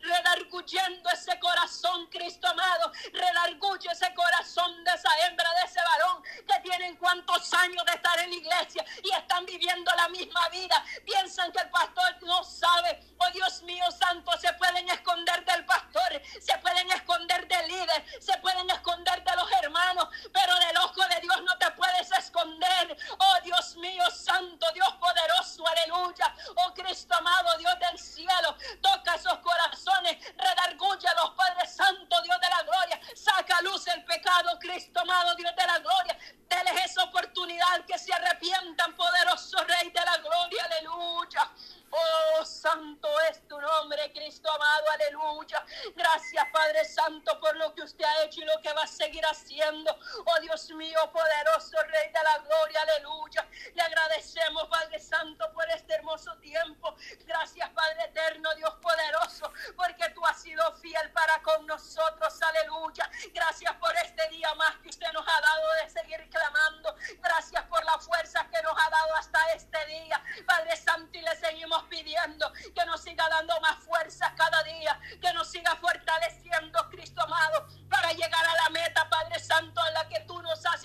[0.00, 6.60] redarguyendo ese corazón, Cristo amado, redarguye ese corazón de esa hembra, de ese varón que
[6.62, 11.52] tienen cuantos años de estar en la iglesia y están viviendo la misma vida, piensan
[11.52, 16.58] que el pastor no sabe, oh Dios mío santo, se pueden esconder del pastor, se
[16.58, 21.42] pueden esconder del líder, se pueden esconder de los hermanos, pero del ojo de Dios
[21.42, 22.96] no te puedes esconder.
[23.18, 26.34] Oh Dios mío, santo, Dios poderoso, aleluya.
[26.56, 32.40] Oh Cristo amado, Dios del cielo, toca esos corazones, redarguye a los Padres Santo, Dios
[32.40, 33.00] de la gloria.
[33.14, 36.18] Saca a luz el pecado, Cristo amado, Dios de la gloria.
[36.48, 41.50] Deles esa oportunidad que se arrepientan, poderoso Rey de la gloria, aleluya.
[41.90, 45.64] Oh, santo es tu nombre, Cristo amado, aleluya.
[45.94, 49.24] Gracias, Padre Santo, por lo que usted ha hecho y lo que va a seguir
[49.24, 49.96] haciendo.
[50.24, 53.46] Oh, Dios mío, poderoso Rey de la gloria, aleluya.
[53.74, 56.94] Le agradecemos, Padre Santo, por este hermoso tiempo.
[57.26, 63.10] Gracias, Padre eterno, Dios poderoso, porque tú has sido fiel para con nosotros, aleluya.
[63.34, 66.94] Gracias por este día más que usted nos ha dado de seguir clamando.
[67.20, 71.34] Gracias por la fuerza que nos ha dado hasta este día, Padre Santo, y le
[71.36, 77.22] seguimos pidiendo que nos siga dando más fuerzas cada día, que nos siga fortaleciendo, Cristo
[77.22, 77.66] amado,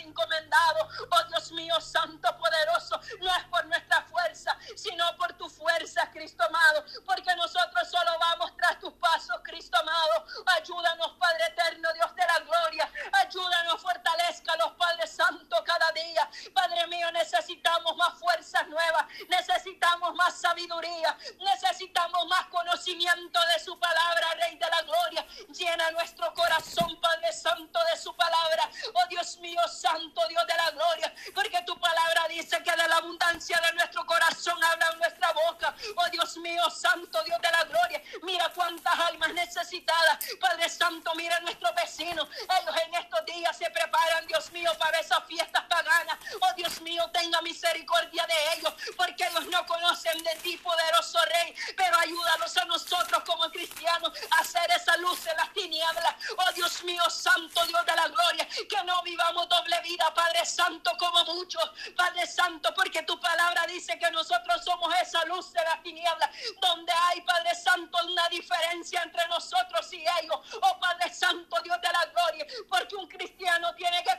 [0.02, 0.89] encomendado.
[1.10, 6.43] Oh Dios mío, Santo, poderoso, no es por nuestra fuerza, sino por tu fuerza, Cristo
[6.43, 10.26] amado, porque nosotros solo vamos tras tus pasos, Cristo amado.
[10.47, 12.91] Ayúdanos, Padre eterno, Dios de la gloria.
[13.14, 16.30] Ayúdanos, fortalezca los Padre Santo cada día.
[16.54, 24.28] Padre mío, necesitamos más fuerzas nuevas, necesitamos más sabiduría, necesitamos más conocimiento de su palabra,
[24.39, 25.26] Rey de la gloria.
[25.49, 28.70] Llena nuestro corazón, Padre Santo, de su palabra.
[29.42, 33.74] Mío, Santo Dios de la gloria, porque tu palabra dice que de la abundancia de
[33.74, 35.74] nuestro corazón habla nuestra boca.
[35.96, 40.20] Oh Dios mío, Santo Dios de la gloria, mira cuántas almas necesitadas.
[40.39, 42.30] Padre Santo, mira a nuestros vecinos.
[42.62, 45.64] Ellos en estos días se preparan, Dios mío, para esas fiestas
[47.02, 51.56] Dios tenga misericordia de ellos, porque ellos no conocen de ti, poderoso Rey.
[51.76, 56.16] Pero ayúdanos a nosotros como cristianos a hacer esa luz en las tinieblas.
[56.38, 60.91] Oh Dios mío, Santo Dios de la gloria, que no vivamos doble vida, Padre Santo,
[60.99, 61.64] como muchos.
[61.95, 66.30] Padre Santo, porque tu palabra dice que nosotros somos esa luz de las tinieblas,
[66.62, 70.39] donde hay, Padre Santo, una diferencia entre nosotros y ellos.
[70.62, 74.11] Oh Padre Santo, Dios de la gloria, porque un cristiano tiene que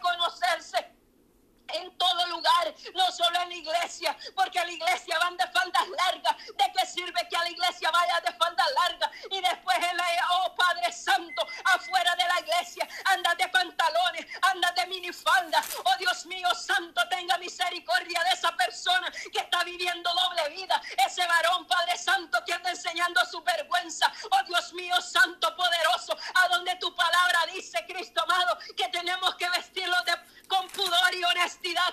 [3.52, 6.36] la iglesia, porque a la iglesia van de faldas largas.
[6.56, 9.10] ¿De qué sirve que a la iglesia vaya de faldas largas?
[9.30, 10.00] Y después, el,
[10.30, 15.62] oh Padre Santo, afuera de la iglesia, anda de pantalones, anda de minifalda.
[15.84, 20.80] Oh Dios mío, Santo, tenga misericordia de esa persona que está viviendo doble vida.
[21.06, 24.12] Ese varón, Padre Santo, que anda enseñando su vergüenza.
[24.30, 29.48] Oh Dios mío, Santo, poderoso, a donde tu palabra dice, Cristo amado, que tenemos que
[29.50, 29.61] vestir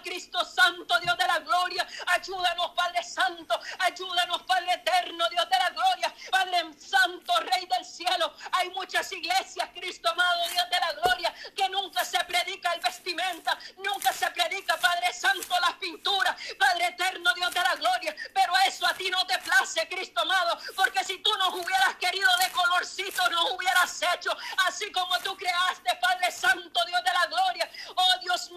[0.03, 1.85] Cristo Santo, Dios de la gloria.
[2.07, 3.59] Ayúdanos, Padre Santo.
[3.79, 6.13] Ayúdanos, Padre Eterno, Dios de la gloria.
[6.31, 8.33] Padre Santo, Rey del cielo.
[8.53, 13.57] Hay muchas iglesias, Cristo amado, Dios de la gloria, que nunca se predica el vestimenta.
[13.77, 16.35] Nunca se predica, Padre Santo, las pinturas.
[16.57, 18.15] Padre Eterno, Dios de la gloria.
[18.33, 20.59] Pero eso a ti no te place, Cristo amado.
[20.75, 24.35] Porque si tú nos hubieras querido de colorcito, nos hubieras hecho
[24.67, 27.69] así como tú creaste, Padre Santo, Dios de la gloria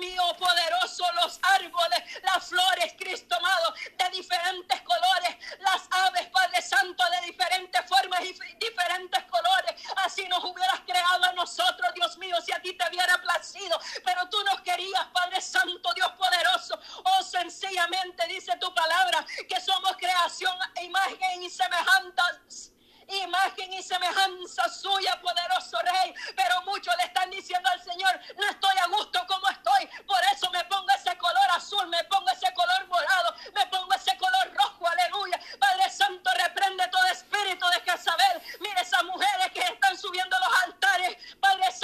[0.02, 7.04] mío poderoso, los árboles, las flores, Cristo amado, de diferentes colores, las aves, Padre Santo,
[7.10, 9.74] de diferentes formas y diferentes colores.
[10.04, 14.28] Así nos hubieras creado a nosotros, Dios mío, si a ti te hubiera placido, pero
[14.28, 16.80] tú nos querías, Padre Santo, Dios poderoso.
[17.04, 22.71] Oh, sencillamente dice tu palabra que somos creación, imagen y semejanza
[23.18, 26.14] imagen y semejanza suya, poderoso Rey.
[26.36, 29.86] Pero muchos le están diciendo al Señor, no estoy a gusto como estoy.
[30.06, 34.16] Por eso me pongo ese color azul, me pongo ese color morado, me pongo ese
[34.16, 35.40] color rojo, aleluya.
[35.58, 38.42] Padre Santo, reprende todo espíritu de Jezabel.
[38.60, 41.16] Mire esas mujeres que están subiendo los altares.
[41.40, 41.81] Padre Santo,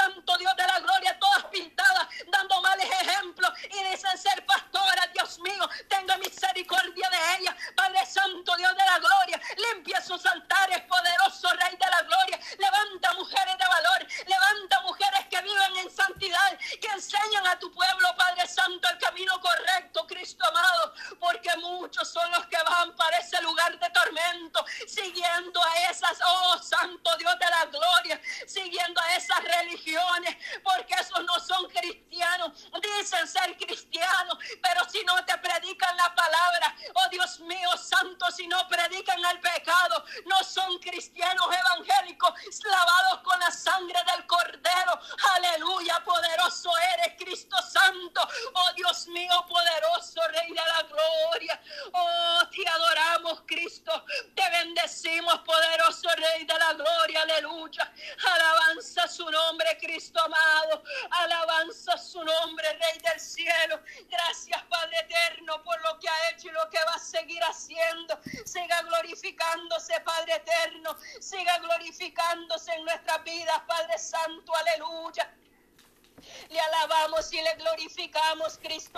[78.29, 78.98] vamos, Cristo.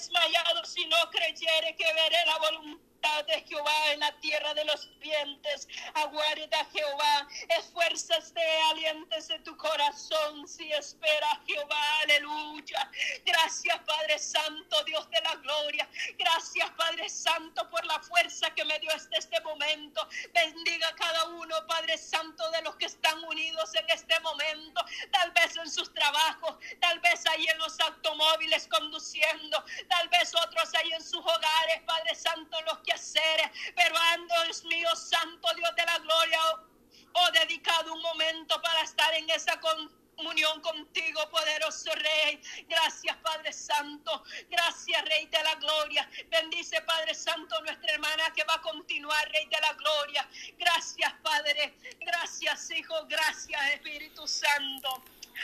[0.00, 2.89] desmayado si no creyere que veré la voluntad
[3.26, 5.68] de Jehová en la tierra de los vivientes.
[5.94, 12.00] Aguarda Jehová, esfuérzate, aliéntese tu corazón si espera Jehová.
[12.02, 12.90] Aleluya.
[13.24, 15.88] Gracias, Padre Santo, Dios de la gloria.
[16.18, 20.08] Gracias, Padre Santo, por la fuerza que me dio hasta este momento.
[20.32, 24.84] Bendiga a cada uno, Padre Santo, de los que están unidos en este momento.
[25.12, 30.74] Tal vez en sus trabajos, tal vez ahí en los automóviles conduciendo, tal vez otros
[30.74, 32.92] ahí en sus hogares, Padre Santo, los que
[34.50, 36.38] Dios mío, Santo Dios de la gloria
[37.12, 42.40] oh, dedicado un momento para estar en esa comunión contigo, poderoso Rey.
[42.68, 44.22] Gracias, Padre Santo.
[44.50, 46.08] Gracias, Rey de la Gloria.
[46.30, 50.28] Bendice, Padre Santo, nuestra hermana que va a continuar, Rey de la Gloria.
[50.58, 51.74] Gracias, Padre.
[52.00, 52.94] Gracias, Hijo.
[53.08, 55.02] Gracias, Espíritu Santo.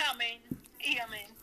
[0.08, 0.42] Amén.
[0.80, 1.34] Y amén.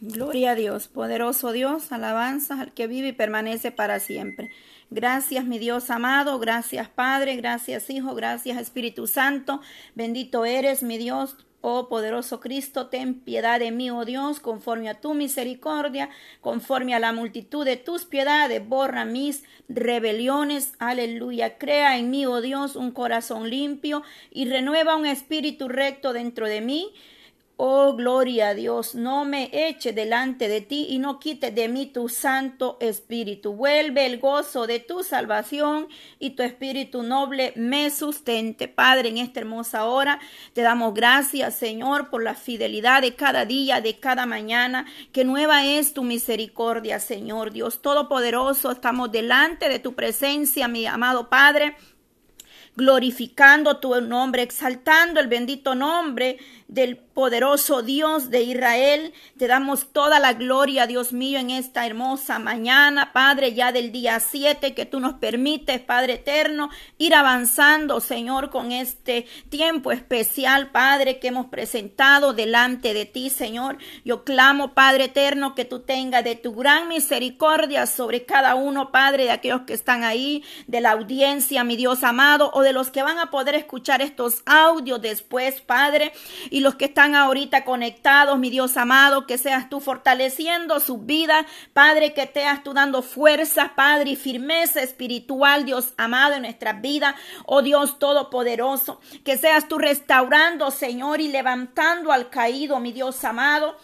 [0.00, 4.50] Gloria a Dios, poderoso Dios, alabanza al que vive y permanece para siempre.
[4.94, 6.38] Gracias, mi Dios amado.
[6.38, 7.36] Gracias, Padre.
[7.36, 8.14] Gracias, Hijo.
[8.14, 9.62] Gracias, Espíritu Santo.
[9.94, 11.34] Bendito eres, mi Dios.
[11.62, 16.98] Oh poderoso Cristo, ten piedad de mí, oh Dios, conforme a tu misericordia, conforme a
[16.98, 20.72] la multitud de tus piedades, borra mis rebeliones.
[20.80, 21.58] Aleluya.
[21.58, 26.60] Crea en mí, oh Dios, un corazón limpio y renueva un espíritu recto dentro de
[26.60, 26.92] mí.
[27.64, 31.86] Oh, gloria a Dios, no me eche delante de ti y no quite de mí
[31.86, 33.52] tu Santo Espíritu.
[33.52, 35.86] Vuelve el gozo de tu salvación
[36.18, 38.66] y tu Espíritu noble me sustente.
[38.66, 40.18] Padre, en esta hermosa hora
[40.54, 45.64] te damos gracias, Señor, por la fidelidad de cada día, de cada mañana, que nueva
[45.64, 48.72] es tu misericordia, Señor Dios Todopoderoso.
[48.72, 51.76] Estamos delante de tu presencia, mi amado Padre
[52.76, 56.38] glorificando tu nombre, exaltando el bendito nombre
[56.68, 59.12] del poderoso Dios de Israel.
[59.38, 64.20] Te damos toda la gloria, Dios mío, en esta hermosa mañana, Padre, ya del día
[64.20, 71.18] 7, que tú nos permites, Padre eterno, ir avanzando, Señor, con este tiempo especial, Padre,
[71.18, 73.78] que hemos presentado delante de ti, Señor.
[74.04, 79.24] Yo clamo, Padre eterno, que tú tengas de tu gran misericordia sobre cada uno, Padre,
[79.24, 83.02] de aquellos que están ahí, de la audiencia, mi Dios amado, o de los que
[83.02, 86.12] van a poder escuchar estos audios después, Padre,
[86.50, 91.44] y los que están ahorita conectados, mi Dios amado, que seas tú fortaleciendo su vida,
[91.72, 97.16] Padre, que seas tú dando fuerza, Padre, y firmeza espiritual, Dios amado, en nuestra vida,
[97.44, 103.76] oh Dios todopoderoso, que seas tú restaurando, Señor, y levantando al caído, mi Dios amado,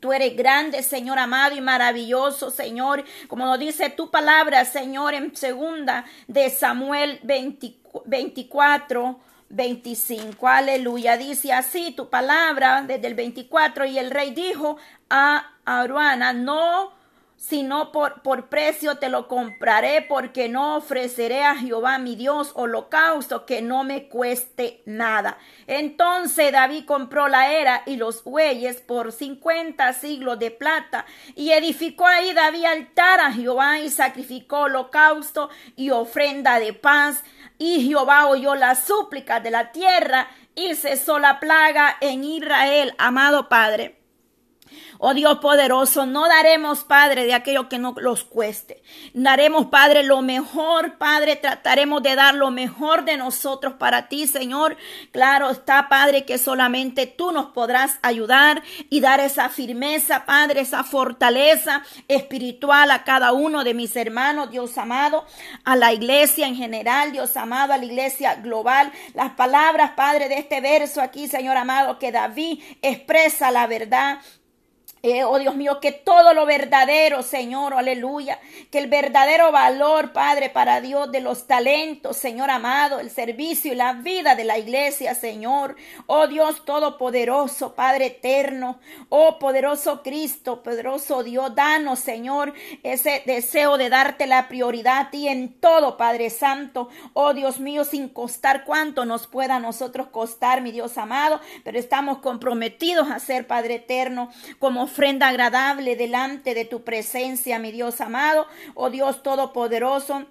[0.00, 3.04] Tú eres grande, Señor amado y maravilloso, Señor.
[3.28, 9.20] Como nos dice tu palabra, Señor, en segunda de Samuel 24,
[9.50, 10.48] 25.
[10.48, 11.16] Aleluya.
[11.16, 13.84] Dice así tu palabra desde el 24.
[13.84, 14.78] Y el rey dijo
[15.10, 16.98] a Aruana, no
[17.40, 23.46] sino por, por precio te lo compraré, porque no ofreceré a Jehová mi Dios holocausto
[23.46, 25.38] que no me cueste nada.
[25.66, 32.06] Entonces David compró la era y los bueyes por cincuenta siglos de plata, y edificó
[32.06, 37.24] ahí David altar a Jehová y sacrificó holocausto y ofrenda de paz.
[37.62, 43.50] Y Jehová oyó las súplicas de la tierra y cesó la plaga en Israel, amado
[43.50, 43.99] Padre.
[44.98, 48.82] Oh Dios poderoso, no daremos, Padre, de aquello que no los cueste.
[49.14, 54.76] Daremos, Padre, lo mejor, Padre, trataremos de dar lo mejor de nosotros para ti, Señor.
[55.10, 60.84] Claro está, Padre, que solamente tú nos podrás ayudar y dar esa firmeza, Padre, esa
[60.84, 65.24] fortaleza espiritual a cada uno de mis hermanos, Dios amado,
[65.64, 68.92] a la iglesia en general, Dios amado, a la iglesia global.
[69.14, 74.18] Las palabras, Padre, de este verso aquí, Señor amado, que David expresa la verdad
[75.02, 78.38] eh, oh Dios mío, que todo lo verdadero, Señor, aleluya,
[78.70, 83.76] que el verdadero valor, Padre, para Dios de los talentos, Señor amado, el servicio y
[83.76, 85.76] la vida de la iglesia, Señor.
[86.06, 88.78] Oh Dios todopoderoso, Padre eterno,
[89.08, 95.28] oh poderoso Cristo, poderoso Dios, danos, Señor, ese deseo de darte la prioridad a ti
[95.28, 96.90] en todo, Padre Santo.
[97.14, 101.78] Oh Dios mío, sin costar cuánto nos pueda a nosotros costar, mi Dios amado, pero
[101.78, 108.00] estamos comprometidos a ser, Padre eterno, como ofrenda agradable delante de tu presencia, mi Dios
[108.00, 110.26] amado, oh Dios todopoderoso.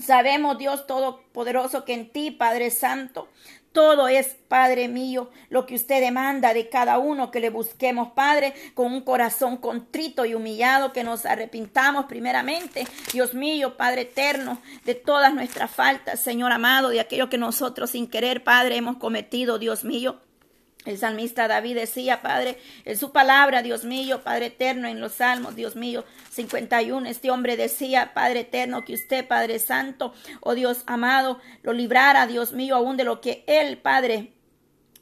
[0.00, 3.28] Sabemos, Dios todopoderoso, que en ti, Padre Santo,
[3.72, 8.54] todo es, Padre mío, lo que usted demanda de cada uno que le busquemos, Padre,
[8.74, 14.94] con un corazón contrito y humillado, que nos arrepintamos primeramente, Dios mío, Padre eterno, de
[14.94, 19.84] todas nuestras faltas, Señor amado, de aquello que nosotros sin querer, Padre, hemos cometido, Dios
[19.84, 20.20] mío.
[20.86, 25.54] El salmista David decía, Padre, en su palabra, Dios mío, Padre eterno, en los salmos,
[25.54, 31.38] Dios mío, 51, este hombre decía, Padre eterno, que usted, Padre santo, oh Dios amado,
[31.62, 34.32] lo librara, Dios mío, aún de lo que él, Padre,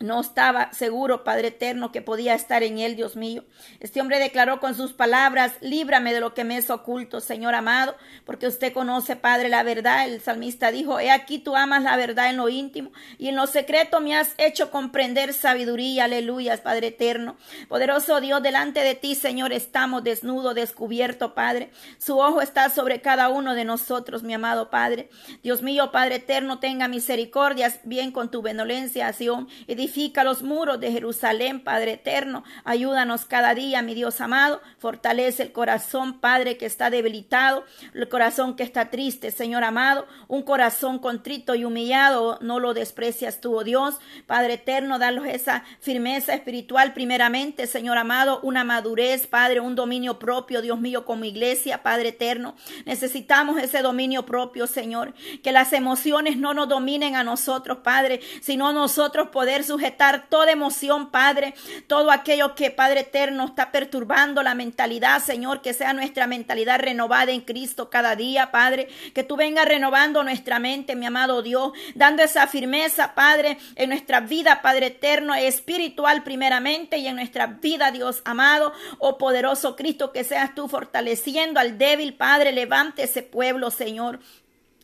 [0.01, 3.45] no estaba seguro, Padre eterno, que podía estar en él, Dios mío.
[3.81, 7.97] Este hombre declaró con sus palabras, líbrame de lo que me es oculto, Señor amado,
[8.25, 10.09] porque usted conoce, Padre, la verdad.
[10.09, 13.47] El salmista dijo, he aquí tú amas la verdad en lo íntimo y en lo
[13.47, 16.05] secreto me has hecho comprender sabiduría.
[16.05, 17.37] Aleluya, Padre eterno.
[17.69, 21.71] Poderoso Dios, delante de ti, Señor, estamos desnudo, descubierto, Padre.
[21.99, 25.11] Su ojo está sobre cada uno de nosotros, mi amado Padre.
[25.43, 30.79] Dios mío, Padre eterno, tenga misericordia, bien con tu benevolencia, Sion, y Edifica los muros
[30.81, 32.45] de Jerusalén, Padre eterno.
[32.65, 34.61] Ayúdanos cada día, mi Dios amado.
[34.77, 37.65] Fortalece el corazón, Padre, que está debilitado,
[37.95, 40.07] el corazón que está triste, Señor amado.
[40.27, 43.95] Un corazón contrito y humillado, no lo desprecias tú, oh Dios.
[44.27, 50.61] Padre eterno, danos esa firmeza espiritual primeramente, Señor amado, una madurez, Padre, un dominio propio,
[50.61, 52.57] Dios mío, como iglesia, Padre eterno.
[52.85, 55.15] Necesitamos ese dominio propio, Señor.
[55.43, 61.11] Que las emociones no nos dominen a nosotros, Padre, sino nosotros poder sujetar toda emoción,
[61.13, 61.55] Padre,
[61.87, 67.31] todo aquello que, Padre eterno, está perturbando la mentalidad, Señor, que sea nuestra mentalidad renovada
[67.31, 72.25] en Cristo cada día, Padre, que tú vengas renovando nuestra mente, mi amado Dios, dando
[72.25, 78.21] esa firmeza, Padre, en nuestra vida, Padre eterno, espiritual primeramente y en nuestra vida, Dios
[78.25, 84.19] amado, oh poderoso Cristo, que seas tú fortaleciendo al débil, Padre, levante ese pueblo, Señor.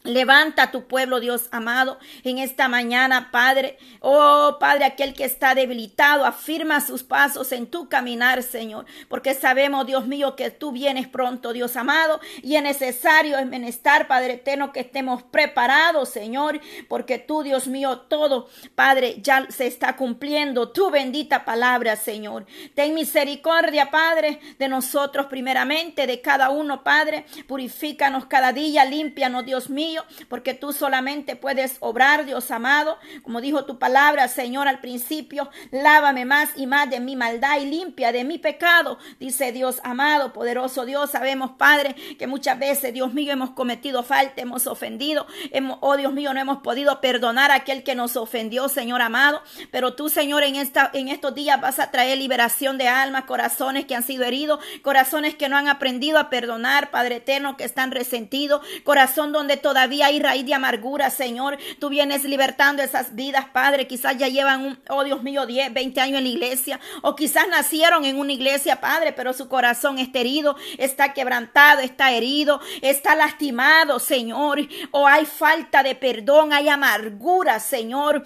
[0.06, 3.78] Levanta a tu pueblo, Dios amado, en esta mañana, Padre.
[4.00, 9.86] Oh, Padre, aquel que está debilitado, afirma sus pasos en tu caminar, Señor, porque sabemos,
[9.86, 14.74] Dios mío, que tú vienes pronto, Dios amado, y es necesario, es menester, Padre eterno,
[14.74, 20.90] que estemos preparados, Señor, porque tú, Dios mío, todo, Padre, ya se está cumpliendo tu
[20.90, 22.44] bendita palabra, Señor.
[22.74, 27.24] Ten misericordia, Padre, de nosotros primeramente, de cada uno, Padre.
[27.46, 29.93] Purifícanos cada día, límpianos, Dios mío
[30.28, 32.98] porque tú solamente puedes obrar, Dios amado.
[33.22, 37.66] Como dijo tu palabra, Señor, al principio, lávame más y más de mi maldad y
[37.66, 41.10] limpia de mi pecado, dice Dios amado, poderoso Dios.
[41.10, 46.12] Sabemos, Padre, que muchas veces, Dios mío, hemos cometido falta, hemos ofendido, hemos, oh Dios
[46.12, 49.42] mío, no hemos podido perdonar a aquel que nos ofendió, Señor amado.
[49.70, 53.84] Pero tú, Señor, en, esta, en estos días vas a traer liberación de almas, corazones
[53.84, 57.90] que han sido heridos, corazones que no han aprendido a perdonar, Padre eterno, que están
[57.90, 61.58] resentidos, corazón donde todavía todavía hay raíz de amargura, Señor.
[61.78, 63.86] Tú vienes libertando esas vidas, Padre.
[63.86, 66.80] Quizás ya llevan, un, oh Dios mío, 10, 20 años en la iglesia.
[67.02, 72.12] O quizás nacieron en una iglesia, Padre, pero su corazón está herido, está quebrantado, está
[72.12, 74.60] herido, está lastimado, Señor.
[74.90, 78.24] O hay falta de perdón, hay amargura, Señor.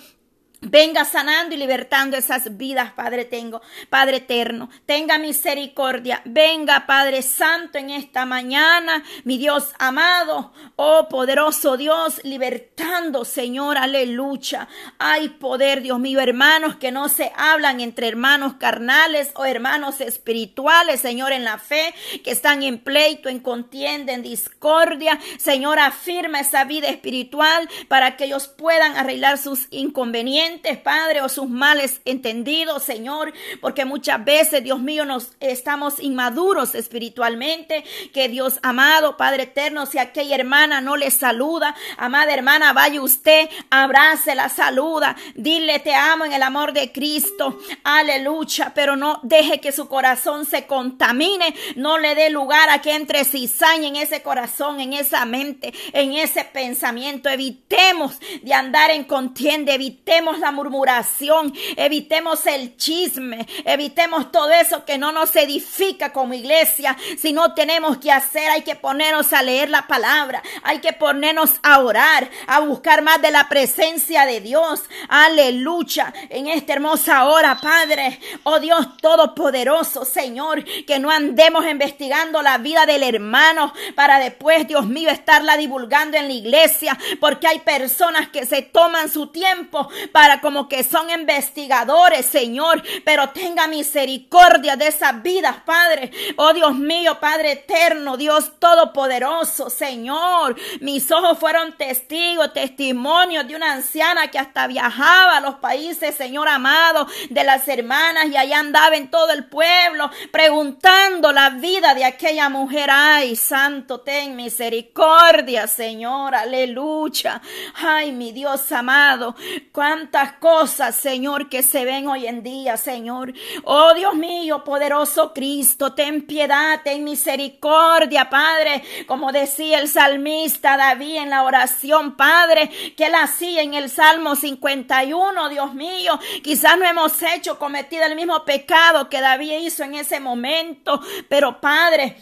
[0.61, 4.68] Venga sanando y libertando esas vidas, Padre tengo, Padre eterno.
[4.86, 6.20] Tenga misericordia.
[6.24, 14.66] Venga, Padre Santo, en esta mañana, mi Dios amado, oh poderoso Dios, libertando, Señor, aleluya.
[14.98, 21.00] Hay poder, Dios mío, hermanos que no se hablan entre hermanos carnales o hermanos espirituales,
[21.00, 21.94] Señor, en la fe,
[22.24, 25.20] que están en pleito, en contienda, en discordia.
[25.38, 30.47] Señor, afirma esa vida espiritual para que ellos puedan arreglar sus inconvenientes
[30.82, 37.84] Padre, o sus males entendidos, Señor, porque muchas veces, Dios mío, nos estamos inmaduros espiritualmente,
[38.12, 43.49] que Dios amado, Padre eterno, si aquella hermana no le saluda, amada hermana, vaya usted,
[43.70, 49.61] abrace la saluda, dile te amo en el amor de Cristo, aleluya, pero no deje
[49.61, 54.22] que su corazón se contamine, no le dé lugar a que entre cizaña en ese
[54.22, 61.53] corazón, en esa mente, en ese pensamiento, evitemos de andar en contienda, evitemos la murmuración,
[61.76, 66.97] evitemos el chisme, evitemos todo eso que no nos edifica como iglesia.
[67.18, 71.53] Si no tenemos que hacer, hay que ponernos a leer la palabra, hay que ponernos
[71.62, 74.82] a orar, a buscar más de la presencia de Dios.
[75.09, 76.12] Aleluya.
[76.28, 82.86] En esta hermosa hora, Padre, oh Dios Todopoderoso, Señor, que no andemos investigando la vida
[82.86, 88.47] del hermano para después, Dios mío, estarla divulgando en la iglesia, porque hay personas que
[88.47, 95.22] se toman su tiempo para como que son investigadores, Señor, pero tenga misericordia de esas
[95.22, 96.11] vidas, Padre.
[96.37, 100.57] Oh Dios mío, Padre eterno, Dios todopoderoso, Señor.
[100.81, 106.49] Mis ojos fueron testigos, testimonios de una anciana que hasta viajaba a los países, Señor
[106.49, 112.05] amado, de las hermanas y allá andaba en todo el pueblo preguntando la vida de
[112.05, 112.91] aquella mujer.
[112.93, 117.41] Ay, santo, ten misericordia, Señor, aleluya.
[117.74, 119.35] Ay, mi Dios amado,
[119.72, 123.33] cuánta cosas, Señor, que se ven hoy en día, Señor.
[123.64, 128.83] Oh Dios mío, poderoso Cristo, ten piedad, ten misericordia, Padre.
[129.07, 134.37] Como decía el salmista David en la oración, Padre, que él hacía en el Salmo
[134.37, 136.19] 51, Dios mío.
[136.43, 141.61] Quizás no hemos hecho, cometido el mismo pecado que David hizo en ese momento, pero
[141.61, 142.16] Padre,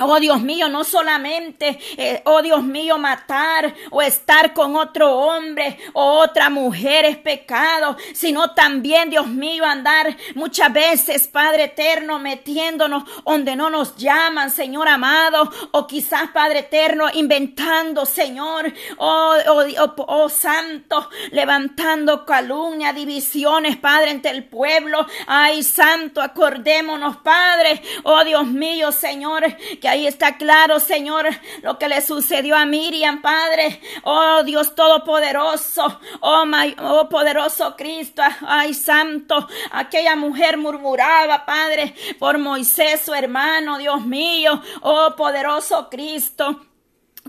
[0.00, 5.78] Oh Dios mío, no solamente, eh, oh Dios mío, matar o estar con otro hombre
[5.92, 13.04] o otra mujer es pecado, sino también, Dios mío, andar muchas veces, Padre eterno, metiéndonos
[13.24, 20.04] donde no nos llaman, Señor amado, o quizás, Padre eterno, inventando, Señor, oh, oh, oh,
[20.08, 25.06] oh santo, levantando calumnia, divisiones, Padre, entre el pueblo.
[25.26, 29.44] Ay, santo, acordémonos, Padre, oh Dios mío, Señor,
[29.80, 31.26] que ahí está claro, Señor,
[31.62, 33.80] lo que le sucedió a Miriam, Padre.
[34.04, 36.44] Oh Dios Todopoderoso, oh,
[36.78, 44.62] oh poderoso Cristo, ay santo, aquella mujer murmuraba, Padre, por Moisés, su hermano, Dios mío,
[44.82, 46.69] oh poderoso Cristo.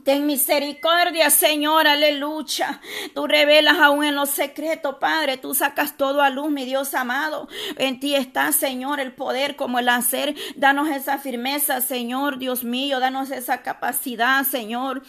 [0.03, 2.81] Ten misericordia, Señor, aleluya.
[3.13, 5.37] Tú revelas aún en lo secreto, Padre.
[5.37, 7.47] Tú sacas todo a luz, mi Dios amado.
[7.77, 10.33] En ti está, Señor, el poder como el hacer.
[10.55, 12.99] Danos esa firmeza, Señor, Dios mío.
[12.99, 15.03] Danos esa capacidad, Señor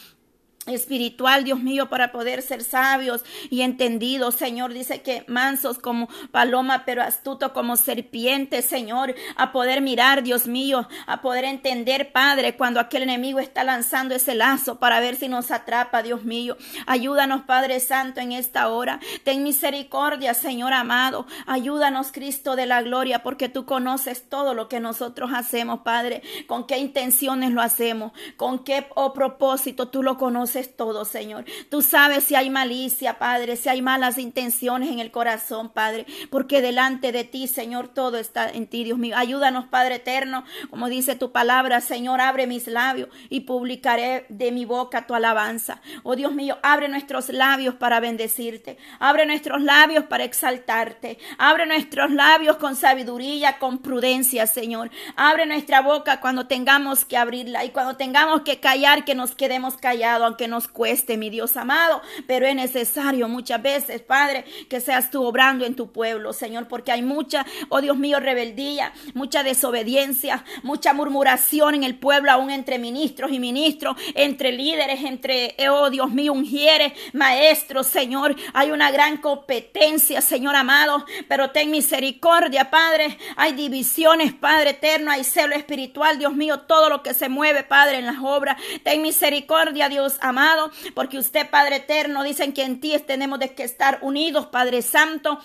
[0.67, 4.73] espiritual, Dios mío, para poder ser sabios y entendidos, Señor.
[4.73, 10.89] Dice que mansos como paloma, pero astuto como serpiente, Señor, a poder mirar, Dios mío,
[11.07, 15.51] a poder entender, Padre, cuando aquel enemigo está lanzando ese lazo para ver si nos
[15.51, 16.57] atrapa, Dios mío.
[16.87, 19.01] Ayúdanos, Padre Santo, en esta hora.
[19.25, 21.27] Ten misericordia, Señor amado.
[21.47, 26.23] Ayúdanos, Cristo de la gloria, porque tú conoces todo lo que nosotros hacemos, Padre.
[26.47, 31.45] Con qué intenciones lo hacemos, con qué oh, propósito tú lo conoces es todo, Señor.
[31.69, 36.61] Tú sabes si hay malicia, Padre, si hay malas intenciones en el corazón, Padre, porque
[36.61, 39.17] delante de ti, Señor, todo está en ti, Dios mío.
[39.17, 44.65] Ayúdanos, Padre eterno, como dice tu palabra, Señor, abre mis labios y publicaré de mi
[44.65, 45.81] boca tu alabanza.
[46.03, 48.79] Oh Dios mío, abre nuestros labios para bendecirte.
[48.99, 51.19] Abre nuestros labios para exaltarte.
[51.39, 54.91] Abre nuestros labios con sabiduría, con prudencia, Señor.
[55.17, 59.77] Abre nuestra boca cuando tengamos que abrirla y cuando tengamos que callar, que nos quedemos
[59.77, 65.11] callados, aunque nos cueste, mi Dios amado, pero es necesario muchas veces, Padre, que seas
[65.11, 70.45] tú obrando en tu pueblo, Señor, porque hay mucha, oh Dios mío, rebeldía, mucha desobediencia,
[70.63, 76.11] mucha murmuración en el pueblo, aún entre ministros y ministros, entre líderes, entre, oh Dios
[76.11, 83.53] mío, ungieres, maestros, Señor, hay una gran competencia, Señor amado, pero ten misericordia, Padre, hay
[83.53, 88.07] divisiones, Padre eterno, hay celo espiritual, Dios mío, todo lo que se mueve, Padre, en
[88.07, 92.99] las obras, ten misericordia, Dios amado amado, porque usted, Padre eterno, dicen que en ti
[93.07, 95.39] tenemos de que estar unidos, Padre Santo,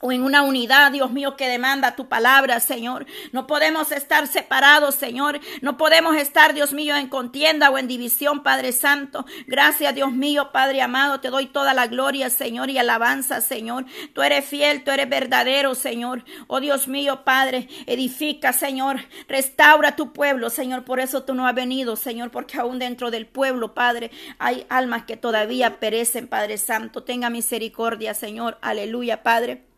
[0.00, 3.06] o en una unidad, Dios mío, que demanda tu palabra, Señor.
[3.32, 5.40] No podemos estar separados, Señor.
[5.60, 9.26] No podemos estar, Dios mío, en contienda o en división, Padre Santo.
[9.46, 11.20] Gracias, Dios mío, Padre amado.
[11.20, 13.84] Te doy toda la gloria, Señor, y alabanza, Señor.
[14.14, 16.24] Tú eres fiel, tú eres verdadero, Señor.
[16.46, 19.00] Oh Dios mío, Padre, edifica, Señor.
[19.28, 20.84] Restaura tu pueblo, Señor.
[20.84, 25.04] Por eso tú no has venido, Señor, porque aún dentro del pueblo, Padre, hay almas
[25.04, 27.02] que todavía perecen, Padre Santo.
[27.02, 28.56] Tenga misericordia, Señor.
[28.62, 29.69] Aleluya, Padre.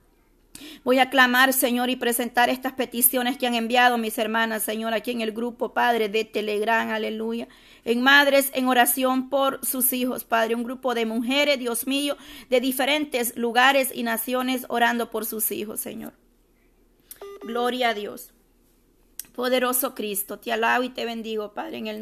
[0.85, 5.11] Voy a clamar, Señor, y presentar estas peticiones que han enviado mis hermanas, Señor, aquí
[5.11, 7.49] en el grupo, Padre, de Telegram, aleluya.
[7.85, 10.55] En madres en oración por sus hijos, Padre.
[10.55, 12.17] Un grupo de mujeres, Dios mío,
[12.49, 16.13] de diferentes lugares y naciones orando por sus hijos, Señor.
[17.43, 18.33] Gloria a Dios.
[19.35, 22.01] Poderoso Cristo, te alabo y te bendigo, Padre, en el nombre